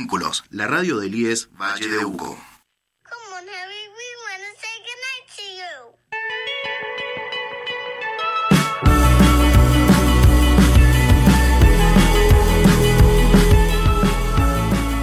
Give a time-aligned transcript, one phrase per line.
[0.00, 2.38] Vínculos, la radio del IES Valle de Uco.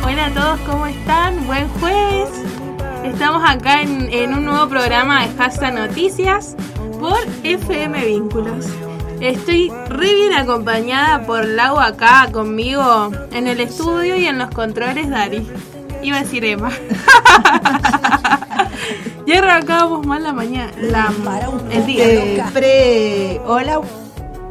[0.03, 1.45] Hola a todos, ¿cómo están?
[1.45, 2.29] Buen jueves.
[3.03, 6.55] Estamos acá en, en un nuevo programa de Hashtag Noticias
[6.99, 8.65] por FM Vínculos.
[9.19, 15.09] Estoy re bien acompañada por Lau acá conmigo en el estudio y en los controles
[15.09, 15.45] Dari.
[16.03, 16.69] Iba a decir Emma.
[19.25, 21.11] ya arrancábamos mal la mañana, la,
[21.71, 22.03] el día.
[22.05, 23.41] Eh, pre.
[23.45, 23.81] Hola.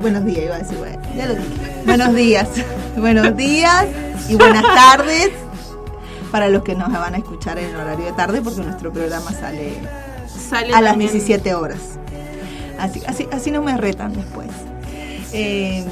[0.00, 1.82] Buenos días, iba a decir, bueno, ya lo dije.
[1.86, 2.48] Buenos días.
[2.96, 3.86] Buenos días
[4.28, 5.30] y buenas tardes
[6.30, 9.74] para los que nos van a escuchar en horario de tarde, porque nuestro programa sale
[10.26, 11.12] Sale a las también.
[11.12, 11.98] 17 horas.
[12.78, 14.48] Así, así, así no me retan después.
[15.32, 15.84] Eh,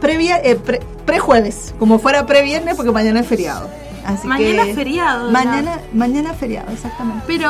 [0.00, 3.68] previa, eh, pre, prejueves, como fuera previernes, porque mañana es feriado.
[4.06, 5.30] Así Mañana que- es feriado.
[5.30, 7.24] Mañana, mañana es feriado, exactamente.
[7.26, 7.48] Pero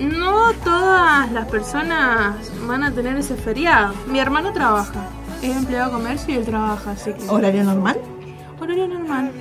[0.00, 3.92] no todas las personas van a tener ese feriado.
[4.06, 5.06] Mi hermano trabaja,
[5.42, 7.98] es empleado de comercio y él trabaja, así que ¿Horario normal?
[8.60, 9.32] horario normal.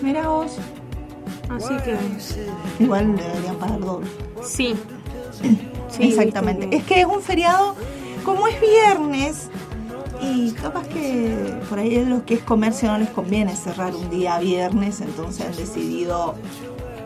[0.00, 0.56] Mira vos.
[1.50, 1.96] Así que
[2.84, 4.06] Igual deberían pagar doble.
[4.42, 4.74] sí.
[5.90, 6.68] Sí, Exactamente.
[6.76, 7.74] Es que es un feriado,
[8.24, 9.48] como es viernes,
[10.20, 14.38] y capaz que por ahí los que es comercio no les conviene cerrar un día
[14.38, 16.34] viernes, entonces han decidido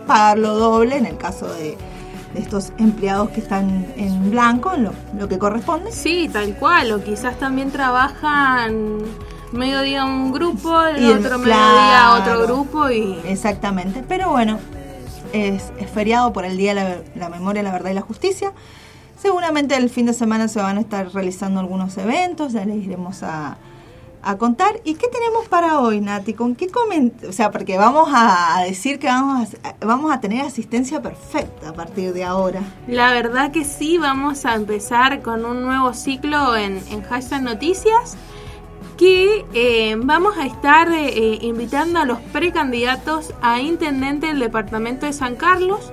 [0.07, 1.77] pagarlo doble en el caso de,
[2.35, 5.93] de estos empleados que están en blanco, en lo, lo que corresponde.
[5.93, 6.91] Sí, tal cual.
[6.93, 8.99] O quizás también trabajan
[9.53, 11.61] mediodía un grupo, el Y el- otro mediodía
[12.17, 12.21] claro.
[12.23, 14.03] otro grupo y Exactamente.
[14.09, 14.59] Pero bueno,
[15.33, 18.53] es, feriado por el Día de la, Memoria, la Verdad y la Justicia.
[19.17, 23.23] Seguramente el fin de semana se van a estar realizando algunos eventos, ya les iremos
[23.23, 23.57] a,
[24.23, 24.81] a contar.
[24.85, 26.35] ¿Y qué tenemos para hoy, Nati?
[26.35, 30.21] ¿Con qué coment O sea, porque vamos a, a decir que vamos a, vamos a
[30.21, 32.63] tener asistencia perfecta a partir de ahora.
[32.89, 38.17] La verdad que sí, vamos a empezar con un nuevo ciclo en, en Hashtag Noticias
[38.97, 45.07] que eh, vamos a estar eh, eh, invitando a los precandidatos a intendente del departamento
[45.07, 45.93] de San Carlos.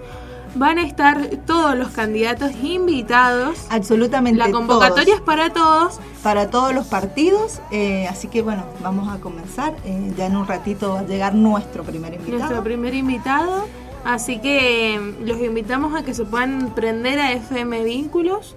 [0.56, 3.58] Van a estar todos los candidatos invitados.
[3.70, 6.00] Absolutamente La convocatoria todos, es para todos.
[6.24, 7.62] para todos los partidos.
[7.72, 9.76] eh, así que bueno, vamos a comenzar.
[10.18, 12.40] Ya en un ratito va a llegar nuestro primer invitado.
[12.40, 13.68] Nuestro primer invitado.
[14.04, 18.56] Así que los invitamos a que se puedan prender a FM Vínculos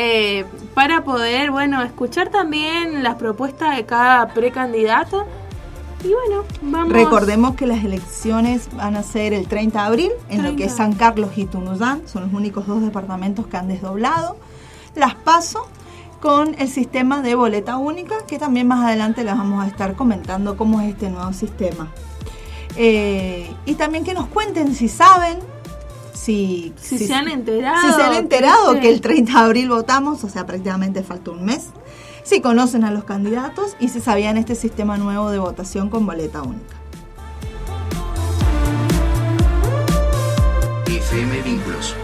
[0.00, 0.44] eh,
[0.74, 5.26] para poder, bueno, escuchar también las propuestas de cada precandidato.
[6.04, 6.92] Y bueno, vamos.
[6.92, 10.64] Recordemos que las elecciones van a ser el 30 de abril en lo que 30.
[10.66, 14.36] es San Carlos y Tunuyán, son los únicos dos departamentos que han desdoblado.
[14.94, 15.66] Las paso
[16.20, 20.56] con el sistema de boleta única, que también más adelante les vamos a estar comentando
[20.56, 21.88] cómo es este nuevo sistema.
[22.76, 25.40] Eh, y también que nos cuenten si saben,
[26.28, 29.70] si, Si se han enterado, si se han que enterado que el 30 de abril
[29.70, 31.68] votamos, o sea, prácticamente falta un mes.
[32.22, 36.42] Si conocen a los candidatos y si sabían este sistema nuevo de votación con boleta
[36.42, 36.76] única.
[40.86, 41.96] FM Vínculos.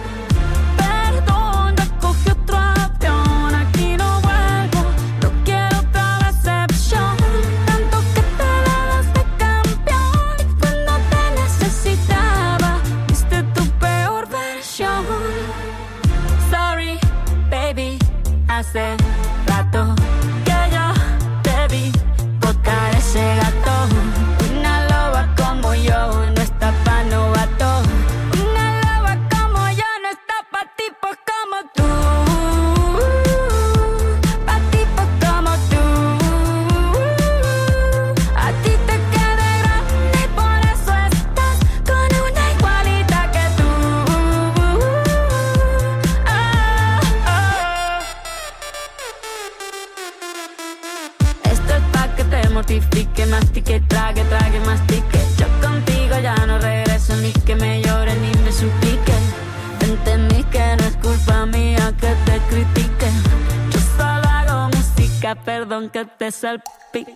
[66.18, 67.13] Te salpique.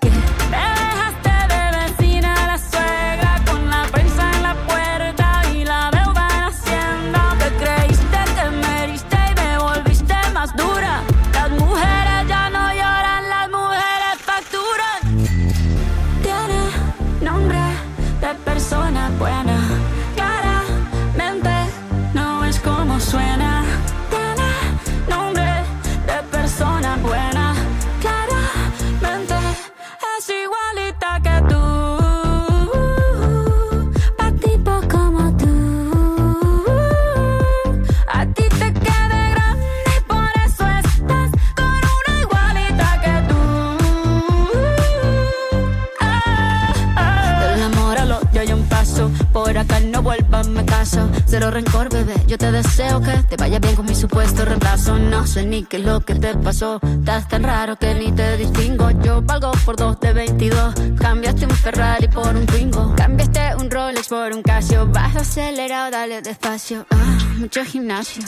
[55.45, 56.81] Ni qué es lo que te pasó.
[56.83, 58.91] Estás tan raro que ni te distingo.
[59.03, 60.75] Yo valgo por dos de 22.
[60.99, 62.95] Cambiaste un Ferrari por un Twingo.
[62.97, 64.87] Cambiaste un Rolex por un Casio.
[64.87, 66.87] Vas acelerado, dale despacio.
[66.91, 68.23] Ah, mucho gimnasio.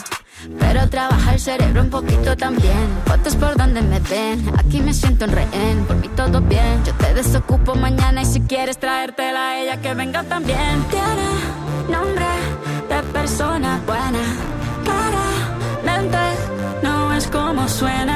[0.59, 2.87] Pero trabaja el cerebro un poquito también.
[3.05, 4.51] Fotos por donde me ven.
[4.57, 5.85] Aquí me siento en rehén.
[5.87, 6.83] Por mí todo bien.
[6.85, 10.83] Yo te desocupo mañana y si quieres traértela a ella que venga también.
[10.89, 12.25] Tiene nombre
[12.89, 14.60] de persona buena.
[17.87, 18.10] Es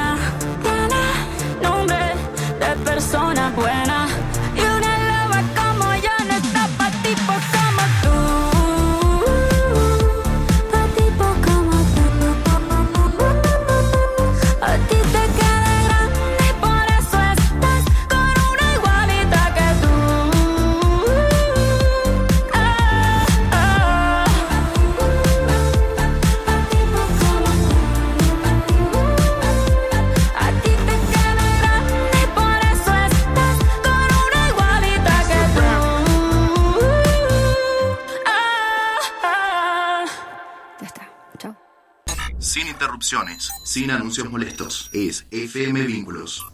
[43.76, 44.88] sin anuncios molestos.
[44.94, 46.46] Es FM Vínculos.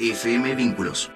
[0.00, 1.12] FM Vínculos.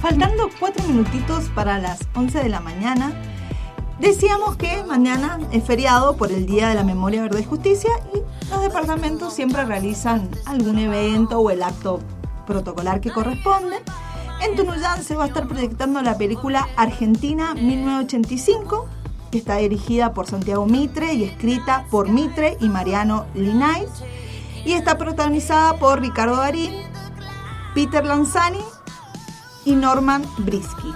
[0.00, 3.20] Faltando cuatro minutitos para las 11 de la mañana,
[3.98, 8.18] decíamos que mañana es feriado por el Día de la Memoria, Verdad y Justicia y
[8.48, 12.00] los departamentos siempre realizan algún evento o el acto
[12.48, 13.76] protocolar que corresponde.
[14.40, 18.88] En Tunuyán se va a estar proyectando la película Argentina 1985,
[19.30, 23.86] que está dirigida por Santiago Mitre y escrita por Mitre y Mariano Linay,
[24.64, 26.72] y está protagonizada por Ricardo Darín,
[27.74, 28.64] Peter Lanzani
[29.64, 30.92] y Norman Brisky.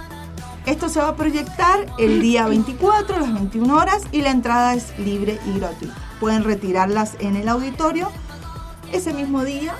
[0.65, 4.73] Esto se va a proyectar el día 24 a las 21 horas y la entrada
[4.73, 5.95] es libre y gratuita.
[6.19, 8.09] Pueden retirarlas en el auditorio
[8.91, 9.75] ese mismo día.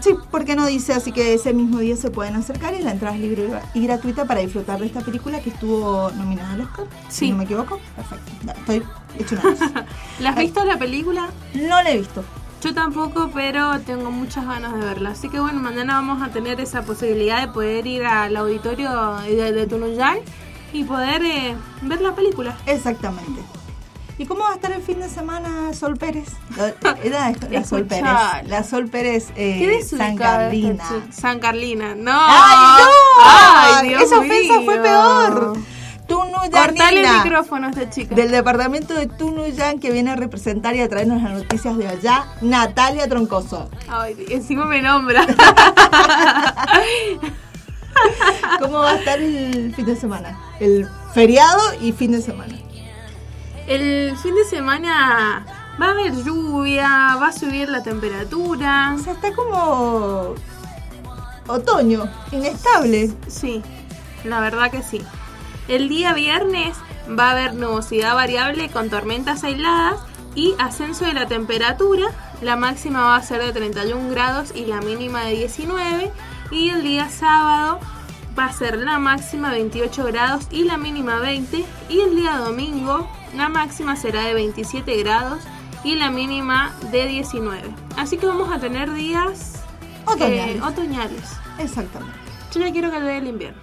[0.00, 3.16] Sí, porque no dice, así que ese mismo día se pueden acercar y la entrada
[3.16, 6.86] es libre y gratuita para disfrutar de esta película que estuvo nominada al Oscar.
[7.08, 7.26] Sí.
[7.26, 7.80] Si no me equivoco.
[7.96, 8.32] Perfecto.
[8.60, 8.82] Estoy
[9.18, 9.86] hecho una.
[10.20, 11.28] ¿La has visto la película?
[11.54, 12.24] No la he visto.
[12.62, 15.10] Yo tampoco, pero tengo muchas ganas de verla.
[15.10, 19.52] Así que bueno, mañana vamos a tener esa posibilidad de poder ir al auditorio de,
[19.52, 20.18] de Tunuyán
[20.72, 22.56] y poder eh, ver la película.
[22.66, 23.57] Exactamente.
[24.18, 26.28] ¿Y cómo va a estar el fin de semana Sol Pérez?
[27.04, 28.04] Era la Sol Pérez.
[28.46, 30.84] La Sol Pérez eh, ¿Qué San Carlina.
[31.10, 32.12] San Carlina, no.
[32.12, 32.90] ¡Ay, no!
[33.24, 35.56] Ay, Dios Esa ofensa fue peor.
[36.50, 38.14] Cortale el micrófono a esta chica.
[38.14, 42.26] Del departamento de Tunuyán que viene a representar y a traernos las noticias de allá,
[42.40, 43.68] Natalia Troncoso.
[43.88, 45.26] Ay, encima me nombra.
[48.60, 50.38] ¿Cómo va a estar el fin de semana?
[50.60, 52.54] El feriado y fin de semana.
[53.68, 55.44] El fin de semana
[55.78, 58.94] va a haber lluvia, va a subir la temperatura.
[58.96, 60.34] O sea, está como
[61.46, 63.12] otoño, inestable.
[63.26, 63.62] Sí,
[64.24, 65.02] la verdad que sí.
[65.68, 66.78] El día viernes
[67.10, 70.00] va a haber nubosidad variable con tormentas aisladas
[70.34, 72.06] y ascenso de la temperatura.
[72.40, 76.10] La máxima va a ser de 31 grados y la mínima de 19.
[76.50, 77.80] Y el día sábado
[78.38, 81.66] va a ser la máxima 28 grados y la mínima 20.
[81.90, 85.42] Y el día domingo la máxima será de 27 grados
[85.84, 87.62] y la mínima de 19.
[87.96, 89.62] Así que vamos a tener días
[90.20, 91.32] eh, Otoñales.
[91.58, 92.18] Exactamente.
[92.52, 93.60] Yo ya quiero que llegue el invierno.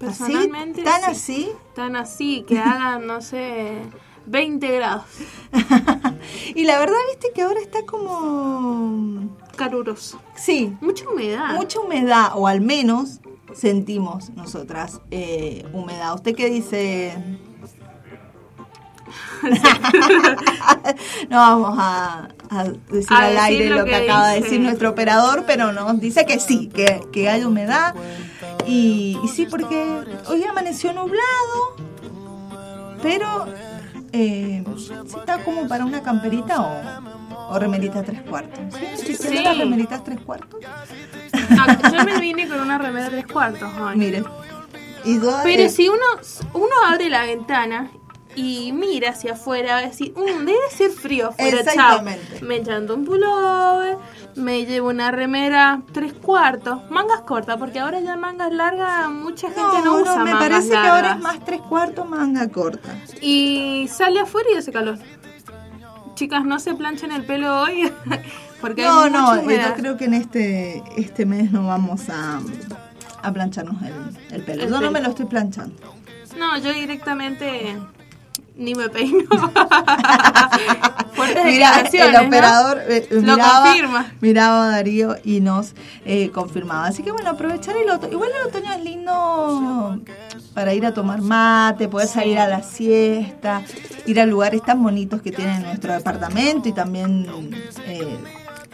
[0.00, 0.22] ¿Así?
[0.24, 0.82] Personalmente.
[0.82, 1.10] ¿Tan sí.
[1.10, 1.52] así?
[1.74, 3.78] Tan así, que hagan, no sé,
[4.26, 5.04] 20 grados.
[6.54, 9.36] y la verdad, viste que ahora está como...
[9.56, 10.20] Caluroso.
[10.34, 11.54] Sí, Mucha humedad.
[11.54, 13.20] mucha humedad, o al menos
[13.54, 16.14] sentimos nosotras eh, humedad.
[16.14, 17.14] ¿Usted qué dice?
[21.28, 24.40] no vamos a, a decir A al decir aire lo lo que, que acaba de
[24.40, 27.94] decir nuestro operador, pero nos dice que sí, que, que hay humedad.
[28.66, 31.76] Y, y sí, porque hoy amaneció nublado,
[33.02, 33.46] pero
[34.12, 38.58] eh, sí está como para una camperita o, o remerita tres cuartos.
[38.96, 39.06] ¿Sí?
[39.06, 39.42] ¿Sí Sí.
[39.42, 40.60] las remeritas tres cuartos?
[41.92, 43.68] Yo me vine con una remera tres cuartos.
[45.04, 46.02] Y yo, Pero eh, si uno,
[46.54, 47.90] uno abre la ventana
[48.36, 52.02] y mira hacia afuera, va a decir, "Mm, debe ser frío afuera, chao".
[52.42, 53.96] Me echando un pullover,
[54.36, 59.60] me llevo una remera tres cuartos, mangas cortas, porque ahora ya mangas largas, mucha gente
[59.60, 62.94] no, no, usa no, me mangas parece que ahora es más tres cuartos manga corta.
[63.20, 64.98] Y sale afuera y hace calor.
[66.14, 67.90] chicas, no se planchen el pelo hoy.
[68.60, 69.70] porque No, hay no, humedad.
[69.70, 72.40] yo creo que en este, este mes no vamos a,
[73.22, 74.62] a plancharnos el, el pelo.
[74.62, 75.74] El yo no me lo estoy planchando.
[76.38, 77.76] No, yo directamente
[78.56, 79.24] ni me peino.
[81.44, 82.22] Mira, el ¿no?
[82.26, 84.12] operador eh, Lo miraba, confirma.
[84.20, 86.86] miraba a Darío y nos eh, confirmaba.
[86.86, 88.12] Así que bueno, aprovechar el otoño.
[88.12, 90.00] Igual el otoño es lindo
[90.54, 93.62] para ir a tomar mate, poder salir a la siesta,
[94.06, 97.26] ir a lugares tan bonitos que tiene nuestro departamento y también
[97.86, 98.18] eh,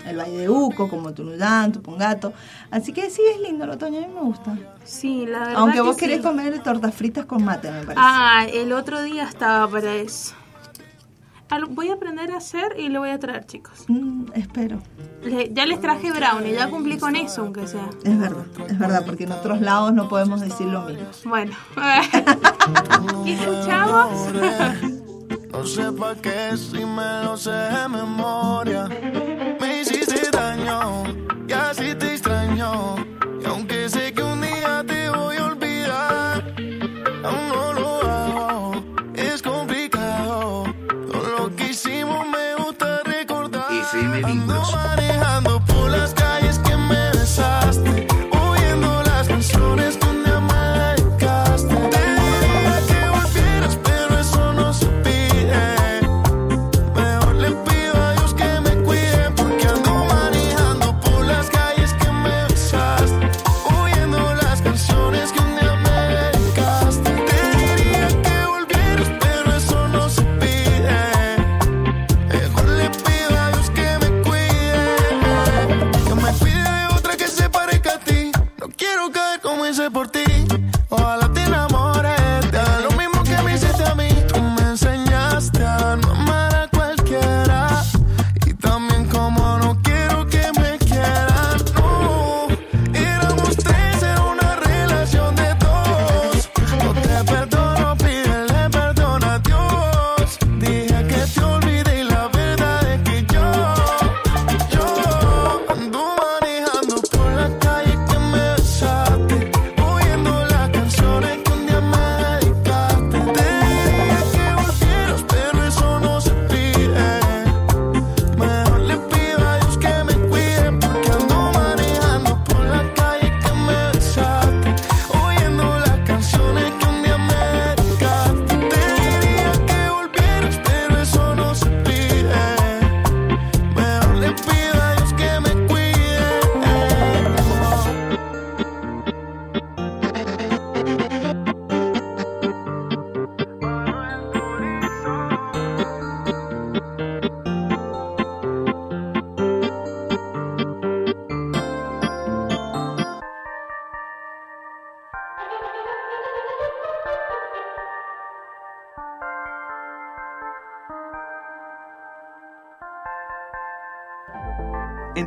[0.07, 2.33] el Valle de Uco, como Tunuyán, Tupungato.
[2.71, 4.57] Así que sí, es lindo el otoño, a mí me gusta.
[4.85, 5.55] Sí, la verdad.
[5.57, 6.01] Aunque que vos sí.
[6.01, 7.95] querés comer tortas fritas con mate, me parece.
[7.97, 10.35] Ah, el otro día estaba para eso.
[11.69, 13.85] Voy a aprender a hacer y lo voy a traer, chicos.
[13.87, 14.79] Mm, espero.
[15.23, 17.91] Le- ya les traje brownie, ya cumplí con eso, aunque sea.
[18.05, 21.05] Es verdad, es verdad, porque en otros lados no podemos decir lo mismo.
[21.27, 21.53] Bueno.
[23.27, 24.29] ¿Y escuchamos?
[25.53, 28.89] No sé pa' qué si me lo sé de memoria.
[30.73, 31.05] Me daño
[31.49, 32.97] y así te extraño.
[33.41, 36.55] Y aunque sé que un día te voy a olvidar,
[37.25, 38.85] aún no lo hago.
[39.15, 40.65] Es complicado.
[41.11, 43.71] Todo lo que hicimos me gusta recordar.
[43.71, 45.02] FM Ando Vínculos.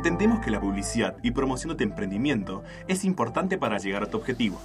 [0.06, 4.16] Entendemos que la publicidad y promoción de tu emprendimiento es importante para llegar a tu
[4.18, 4.62] objetivo.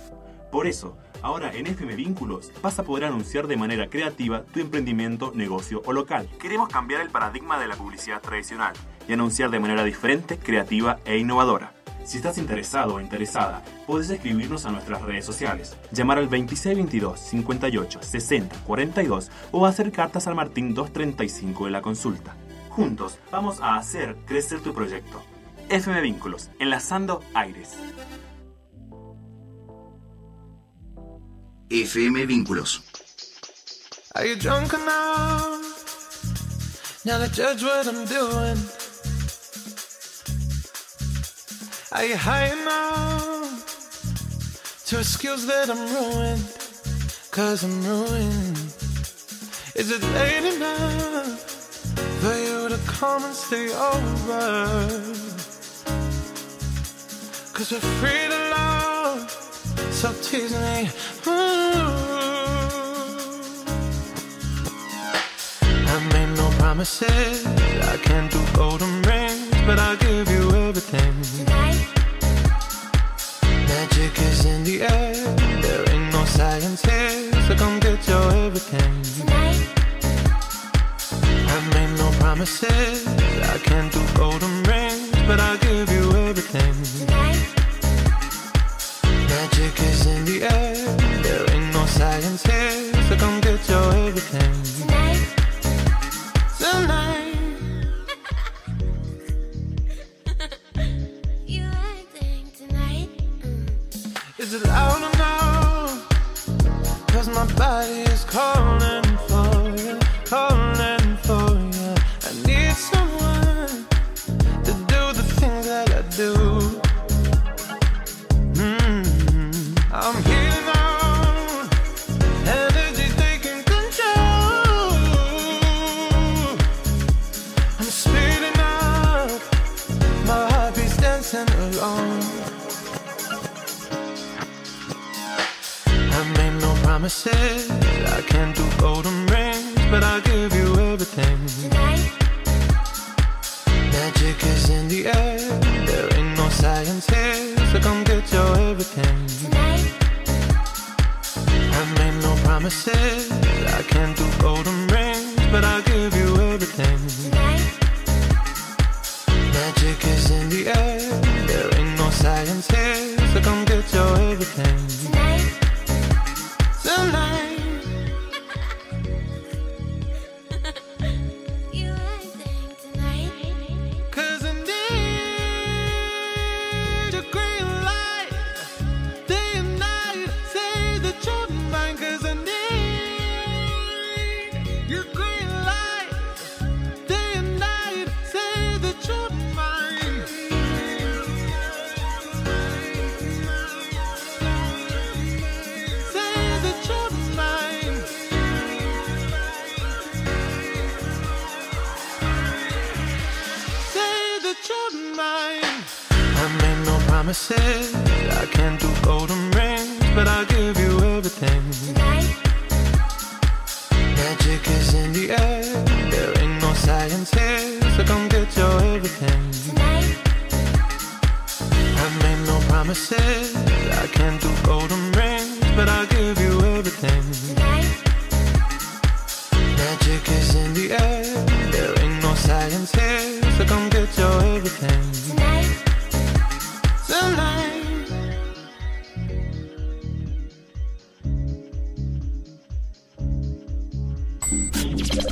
[0.52, 5.32] Por eso, ahora en FM Vínculos vas a poder anunciar de manera creativa tu emprendimiento,
[5.34, 6.30] negocio o local.
[6.40, 8.74] Queremos cambiar el paradigma de la publicidad tradicional
[9.08, 11.74] y anunciar de manera diferente, creativa e innovadora.
[12.04, 18.04] Si estás interesado o interesada, puedes escribirnos a nuestras redes sociales, llamar al 2622 58
[18.04, 22.36] 60 42 o hacer cartas al Martín 235 de la consulta.
[22.70, 25.31] Juntos vamos a hacer crecer tu proyecto.
[25.72, 27.78] FM Vínculos, enlazando aires.
[31.70, 32.82] FM Vínculos.
[34.14, 35.64] Are you drunk enough
[37.06, 38.58] now to judge what I'm doing?
[41.94, 43.64] Are you high enough
[44.88, 46.44] to excuse that I'm ruined?
[47.32, 48.58] Cause I'm ruined.
[49.76, 51.40] Is it late enough
[52.20, 55.31] for you to come and stay over?
[57.62, 59.30] Cause we're free to love,
[59.92, 60.90] so tease me.
[61.30, 61.92] Mm.
[65.94, 67.46] I made no promises.
[67.46, 71.14] I can't do golden rings, but I'll give you everything.
[73.70, 75.14] Magic is in the air.
[75.62, 78.92] There ain't no science here, so come get your everything.
[81.54, 83.06] I made no promises.
[83.54, 86.01] I can't do golden rings, but I'll give you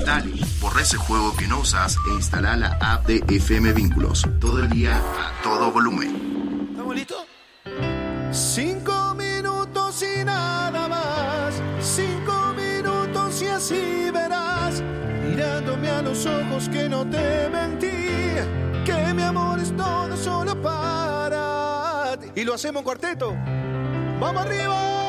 [0.06, 4.28] Dale, borra ese juego que no usas e instala la app de FM Vínculos.
[4.40, 6.70] Todo el día, a todo volumen.
[6.72, 7.26] ¿Estamos listos?
[8.32, 11.62] Cinco minutos y nada más.
[11.80, 14.82] Cinco minutos y así verás.
[15.28, 17.88] Mirándome a los ojos que no te mentí.
[18.86, 22.42] Que mi amor es todo solo para ti.
[22.42, 23.36] Y lo hacemos en cuarteto.
[24.20, 25.09] ¡Vamos arriba!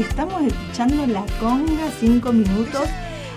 [0.00, 2.82] estamos escuchando La Conga 5 minutos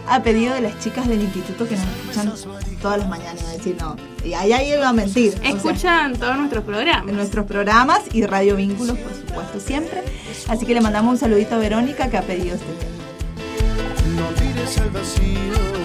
[0.08, 2.34] a pedido de las chicas del instituto que nos escuchan
[2.82, 3.52] todas las mañanas.
[3.54, 5.34] Decir, no, y ahí alguien va a mentir.
[5.44, 7.14] Escuchan todos nuestros programas.
[7.14, 10.04] Nuestros programas y Radio Vínculos, por supuesto, siempre.
[10.48, 12.94] Así que le mandamos un saludito a Verónica que ha pedido este tema.
[14.16, 15.83] No tires al vacío.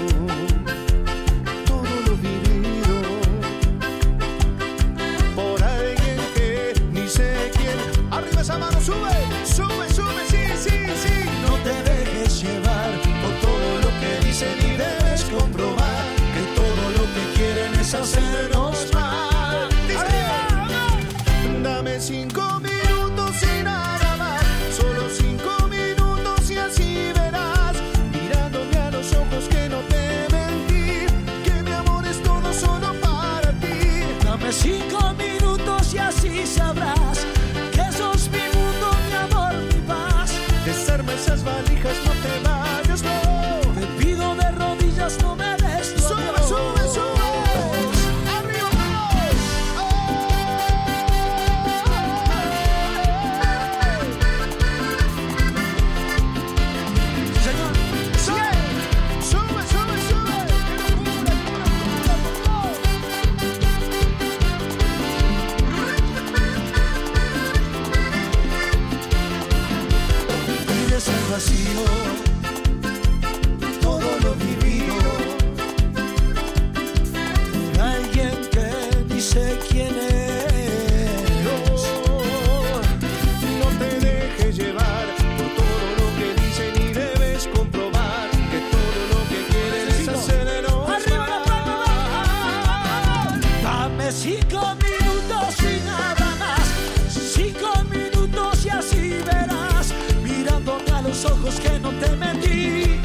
[101.61, 103.01] Que no te mentí,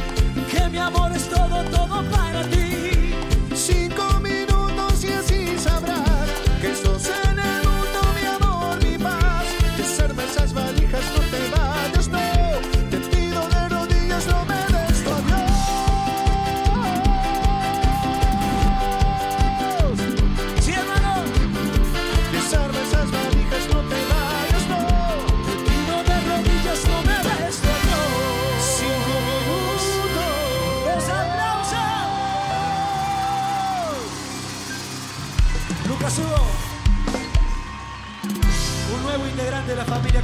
[0.52, 3.13] que mi amor es todo, todo para ti.
[3.56, 6.30] Cinco minutos y así sabrás
[6.62, 9.46] que estás en el mundo, mi amor, mi paz.
[9.78, 10.83] Desarma esas valijas,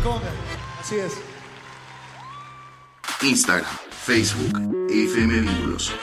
[0.03, 0.31] Conga.
[0.79, 1.13] Así es.
[3.21, 4.57] Instagram, Facebook,
[4.89, 5.93] FM Vínculos.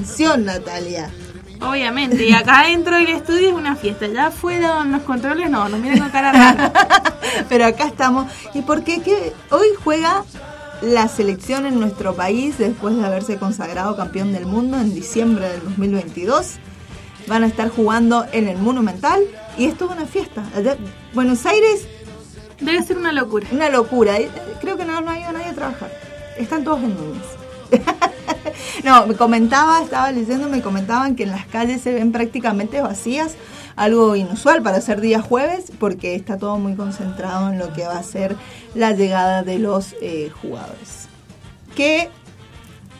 [0.00, 1.10] Canción, Natalia.
[1.60, 4.06] Obviamente, y acá dentro del estudio es una fiesta.
[4.06, 6.72] Ya afuera en los controles no, nos miran con cara rara.
[7.50, 8.32] Pero acá estamos.
[8.54, 9.34] ¿Y por qué?
[9.50, 10.24] Hoy juega
[10.80, 15.64] la selección en nuestro país después de haberse consagrado campeón del mundo en diciembre del
[15.64, 16.52] 2022.
[17.26, 19.20] Van a estar jugando en el Monumental
[19.58, 20.42] y esto es una fiesta.
[21.12, 21.86] Buenos Aires,
[22.58, 23.46] Debe ser una locura.
[23.52, 24.18] una locura.
[24.18, 24.30] Eh,
[24.62, 25.90] Creo que no, no ha ido nadie a trabajar.
[26.38, 27.22] Están todos en Núñez.
[28.84, 33.36] no, me comentaba, estaba leyendo, me comentaban que en las calles se ven prácticamente vacías,
[33.76, 37.98] algo inusual para ser día jueves, porque está todo muy concentrado en lo que va
[37.98, 38.36] a ser
[38.74, 41.08] la llegada de los eh, jugadores.
[41.74, 42.10] Que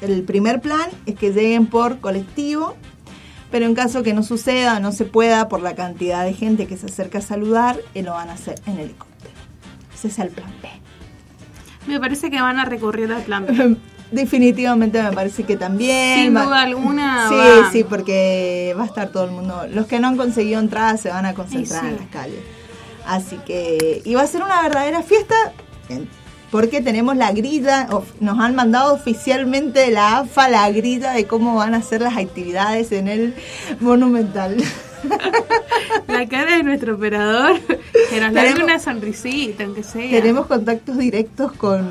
[0.01, 2.77] el primer plan es que lleguen por colectivo,
[3.51, 6.77] pero en caso que no suceda, no se pueda por la cantidad de gente que
[6.77, 9.35] se acerca a saludar, eh, lo van a hacer en helicóptero.
[9.95, 10.69] Ese es el plan B.
[11.87, 13.77] Me parece que van a recurrir al plan B.
[14.13, 16.25] Definitivamente me parece que también.
[16.25, 19.67] Sin va- duda alguna Sí, va- sí, porque va a estar todo el mundo.
[19.73, 21.87] Los que no han conseguido entrada se van a concentrar sí.
[21.89, 22.41] en las calles.
[23.07, 24.03] Así que.
[24.05, 25.35] Y va a ser una verdadera fiesta.
[26.51, 27.87] Porque tenemos la grilla,
[28.19, 32.91] nos han mandado oficialmente la AFA la grilla de cómo van a ser las actividades
[32.91, 33.35] en el
[33.79, 34.57] Monumental.
[36.09, 40.11] La cara de nuestro operador, que nos Tenemos- una sonrisita, aunque sea.
[40.11, 41.89] Tenemos contactos directos con.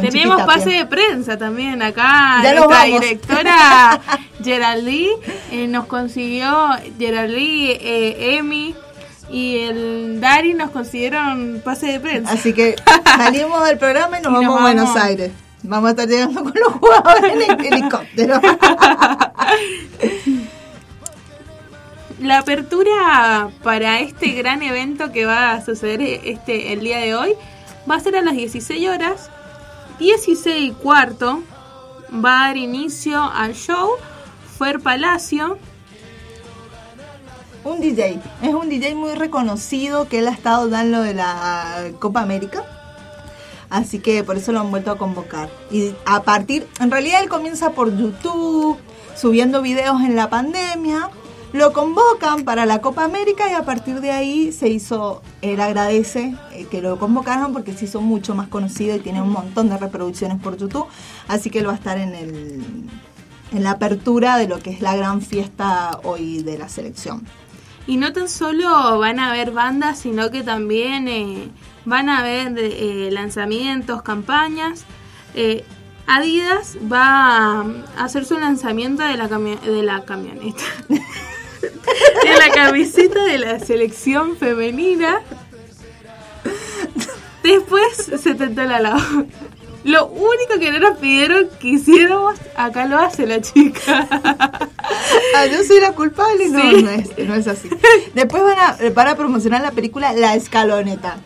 [0.00, 0.78] Tenemos Chiqui pase Tapia.
[0.78, 2.40] de prensa también acá.
[2.42, 3.00] Ya nuestra vamos.
[3.00, 4.00] directora
[4.44, 5.12] Geraldine
[5.52, 8.74] eh, nos consiguió, Geraldine, eh, Emi
[9.30, 12.32] y el Dari nos consiguieron pase de prensa.
[12.32, 12.76] Así que
[13.16, 15.02] salimos del programa y nos Y nos vamos a Buenos vamos.
[15.02, 15.32] Aires.
[15.66, 18.40] Vamos a estar llegando con los jugadores en el helicóptero.
[22.20, 27.34] La apertura para este gran evento que va a suceder este el día de hoy
[27.90, 29.30] va a ser a las 16 horas.
[29.98, 31.42] 16 y cuarto
[32.12, 33.90] va a dar inicio al show.
[34.58, 35.58] Fer Palacio.
[37.64, 38.20] un DJ.
[38.42, 42.62] Es un DJ muy reconocido que él ha estado dando de la Copa América.
[43.70, 45.48] Así que por eso lo han vuelto a convocar.
[45.70, 48.78] Y a partir, en realidad él comienza por YouTube,
[49.16, 51.10] subiendo videos en la pandemia.
[51.54, 56.34] Lo convocan para la Copa América y a partir de ahí se hizo, él agradece
[56.50, 59.78] eh, que lo convocaron porque se hizo mucho más conocido y tiene un montón de
[59.78, 60.86] reproducciones por YouTube.
[61.28, 62.64] Así que él va a estar en, el,
[63.52, 67.24] en la apertura de lo que es la gran fiesta hoy de la selección.
[67.86, 71.50] Y no tan solo van a haber bandas, sino que también eh,
[71.84, 74.84] van a haber eh, lanzamientos, campañas.
[75.36, 75.64] Eh,
[76.08, 77.64] Adidas va a
[77.96, 80.64] hacer su lanzamiento de la, de la camioneta.
[82.24, 85.20] de la camiseta de la selección femenina.
[87.42, 89.24] Después se tentó la lava.
[89.84, 94.08] Lo único que no nos pidieron que hiciéramos, acá lo hace la chica.
[95.36, 96.82] Ah, yo soy la culpable, no, Sí.
[96.82, 97.68] no, es, no es así.
[98.14, 101.18] Después van a, van a promocionar la película La Escaloneta.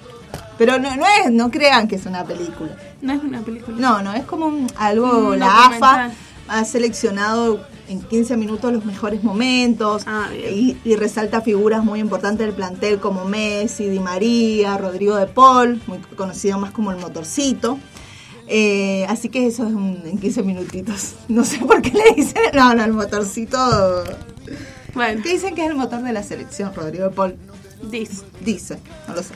[0.56, 2.70] Pero no, no es, no crean que es una película.
[3.00, 3.76] No es una película.
[3.78, 6.10] No, no, es como un- algo, Un la AFA
[6.48, 12.46] ha seleccionado en 15 minutos los mejores momentos Ah, y, y resalta figuras muy importantes
[12.46, 17.78] del plantel como Messi, Di María, Rodrigo de Paul, muy conocido más como el motorcito.
[18.46, 21.14] Eh, así que eso es un- en 15 minutitos.
[21.28, 22.42] No sé por qué le dicen.
[22.54, 23.58] No, no, el motorcito.
[24.94, 26.72] Bueno, ¿Qué dicen que es el motor de la selección?
[26.74, 27.36] Rodrigo de Paul
[27.90, 28.22] dice.
[28.40, 29.34] dice, no lo sé.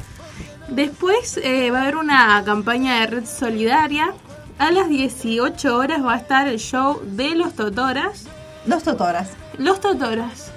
[0.69, 4.15] Después eh, va a haber una campaña de red solidaria.
[4.59, 8.25] A las 18 horas va a estar el show de los Totoras.
[8.67, 9.31] Los Totoras.
[9.59, 10.51] Los Totoras.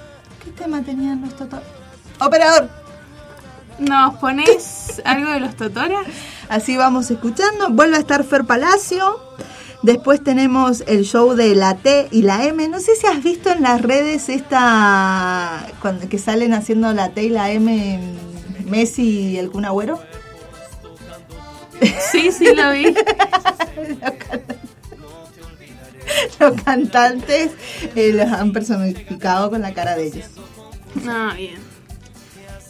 [0.44, 1.66] ¿Qué tema tenían los Totoras?
[2.20, 2.68] Operador.
[3.78, 6.06] ¿Nos pones algo de los Totoras?
[6.48, 7.70] Así vamos escuchando.
[7.70, 9.20] Vuelve a estar Fer Palacio.
[9.82, 12.68] Después tenemos el show de la T y la M.
[12.68, 15.66] No sé si has visto en las redes esta.
[15.82, 18.00] Cuando, que salen haciendo la T y la M
[18.66, 20.00] Messi y el Kun Agüero.
[22.10, 22.94] Sí, sí lo vi.
[26.40, 27.50] Los cantantes
[27.94, 30.26] eh, los han personificado con la cara de ellos.
[31.08, 31.56] Ah, bien.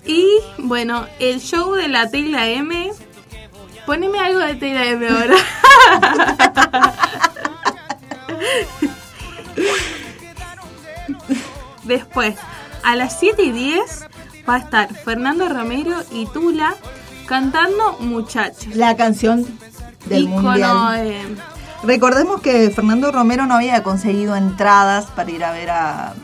[0.04, 0.26] Y
[0.58, 2.90] bueno, el show de la T y la M.
[3.86, 5.36] Poneme algo de T y la M ahora.
[11.84, 12.34] Después,
[12.82, 14.06] a las 7 y 10
[14.48, 16.74] va a estar Fernando Romero y Tula
[17.26, 18.74] cantando Muchachos.
[18.74, 19.46] La canción
[20.06, 21.04] del Ícono mundial.
[21.04, 26.14] de- Recordemos que Fernando Romero no había conseguido entradas para ir a ver a,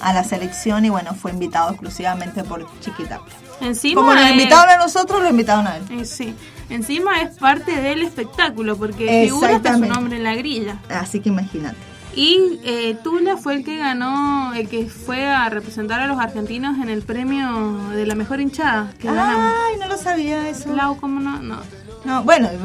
[0.00, 3.34] a la selección y bueno, fue invitado exclusivamente por Chiquitapia.
[3.60, 5.82] Encima Como nos es- invitaron a nosotros, lo invitaron a él.
[5.90, 6.34] eh, sí.
[6.70, 10.78] Encima es parte del espectáculo porque figura hasta su nombre en la grilla.
[10.88, 11.76] Así que imagínate.
[12.14, 16.76] Y eh, Tula fue el que ganó, el que fue a representar a los argentinos
[16.78, 19.54] en el premio de la mejor hinchada que ganamos.
[19.70, 20.74] Ay, no lo sabía eso.
[20.74, 21.38] Lau, ¿cómo no?
[21.40, 21.58] No.
[22.04, 22.48] No, bueno,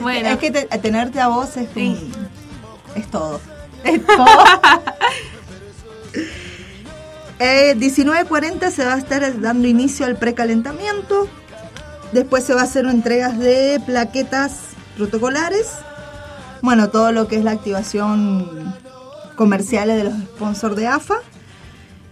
[0.00, 2.10] Bueno, es que te- tenerte a vos es, Sí.
[2.94, 3.40] es todo.
[3.84, 4.26] Es todo.
[7.40, 11.28] Eh, 19.40 se va a estar dando inicio al precalentamiento.
[12.12, 15.68] Después se va a hacer entregas de plaquetas protocolares.
[16.62, 18.74] Bueno, todo lo que es la activación
[19.36, 21.18] comerciales de los sponsors de AFA.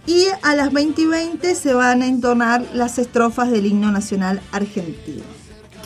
[0.05, 4.39] Y a las 20 y 20 se van a entonar las estrofas del himno nacional
[4.53, 5.23] argentino.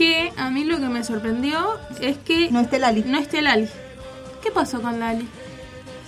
[0.02, 1.60] Que a mí lo que me sorprendió
[2.00, 3.04] es que No esté Lali.
[3.06, 3.68] no esté Lali.
[4.44, 5.28] ¿Qué pasó con Lali?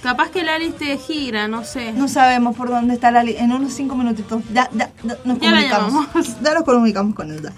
[0.02, 1.94] Capaz que Lali de gira, no sé.
[1.94, 3.36] No sabemos por dónde está Lali.
[3.38, 4.42] En unos 5 minutitos.
[4.52, 6.08] Ya, ya, ya nos Ya comunicamos.
[6.44, 7.54] Ya nos comunicamos con ella.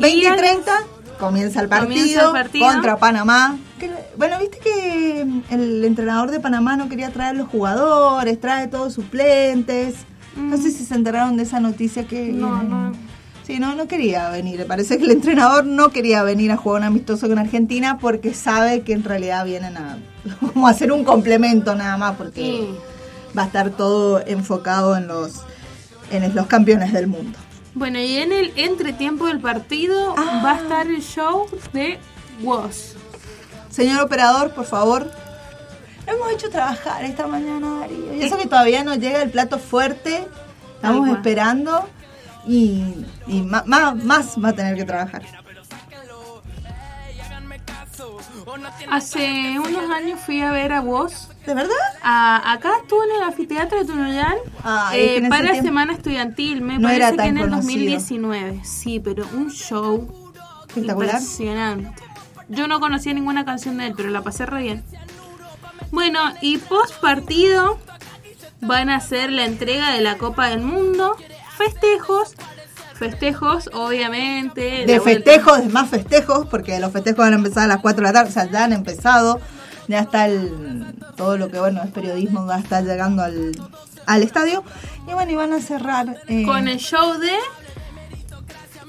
[0.00, 0.72] 20 y al- 30
[1.18, 2.66] comienza el partido, Comienza el partido.
[2.66, 3.56] contra Panamá.
[3.80, 8.92] Que- bueno, viste que el entrenador de Panamá no quería traer los jugadores, trae todos
[8.94, 9.94] suplentes.
[10.36, 12.32] No sé si se enteraron de esa noticia que...
[12.32, 12.40] Mm.
[12.40, 12.92] No, no.
[13.46, 14.66] Sí, no, no quería venir.
[14.66, 18.80] Parece que el entrenador no quería venir a jugar un amistoso con Argentina porque sabe
[18.82, 19.98] que en realidad vienen a
[20.52, 22.68] como a hacer un complemento nada más porque Sí.
[23.36, 25.42] va a estar todo enfocado en los
[26.10, 27.38] en los campeones del mundo.
[27.74, 30.40] Bueno, y en el entretiempo del partido Ah.
[30.44, 31.98] va a estar el show de
[32.42, 32.94] Woz.
[33.68, 35.10] Señor operador, por favor.
[36.06, 38.14] Lo hemos hecho trabajar esta mañana, Darío.
[38.14, 40.24] Y eso que todavía no llega el plato fuerte.
[40.76, 41.88] Estamos esperando.
[42.46, 45.22] Y, y ma- más va a tener que trabajar.
[48.90, 51.28] Hace unos años fui a ver a Woz.
[51.46, 51.74] ¿De verdad?
[52.02, 56.60] A- acá estuvo en el anfiteatro de Tunuyán Ay, eh, para tiempo Semana Estudiantil.
[56.62, 57.72] Me no parece que en el conocido.
[57.72, 58.60] 2019.
[58.64, 60.32] Sí, pero un show
[60.68, 61.14] Espectacular.
[61.16, 62.02] impresionante.
[62.48, 64.84] Yo no conocía ninguna canción de él, pero la pasé re bien.
[65.90, 67.78] Bueno, y post partido
[68.60, 71.16] van a hacer la entrega de la Copa del Mundo,
[71.56, 72.34] festejos,
[72.94, 74.84] festejos obviamente.
[74.86, 78.02] De festejos, de más festejos, porque los festejos van a empezar a las 4 de
[78.02, 79.40] la tarde, o sea, ya han empezado.
[79.86, 83.52] Ya está el, todo lo que, bueno, es periodismo, va a estar llegando al,
[84.06, 84.64] al estadio.
[85.06, 86.22] Y bueno, y van a cerrar.
[86.26, 87.32] eh, Con el show de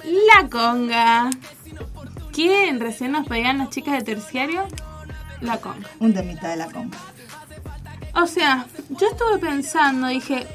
[0.04, 1.30] La Conga.
[2.32, 4.66] ¿Quién recién nos pedían las chicas de terciario?
[5.42, 5.88] La Conga.
[6.00, 7.00] un temita de la compra.
[8.14, 10.48] O sea, yo estuve pensando, dije,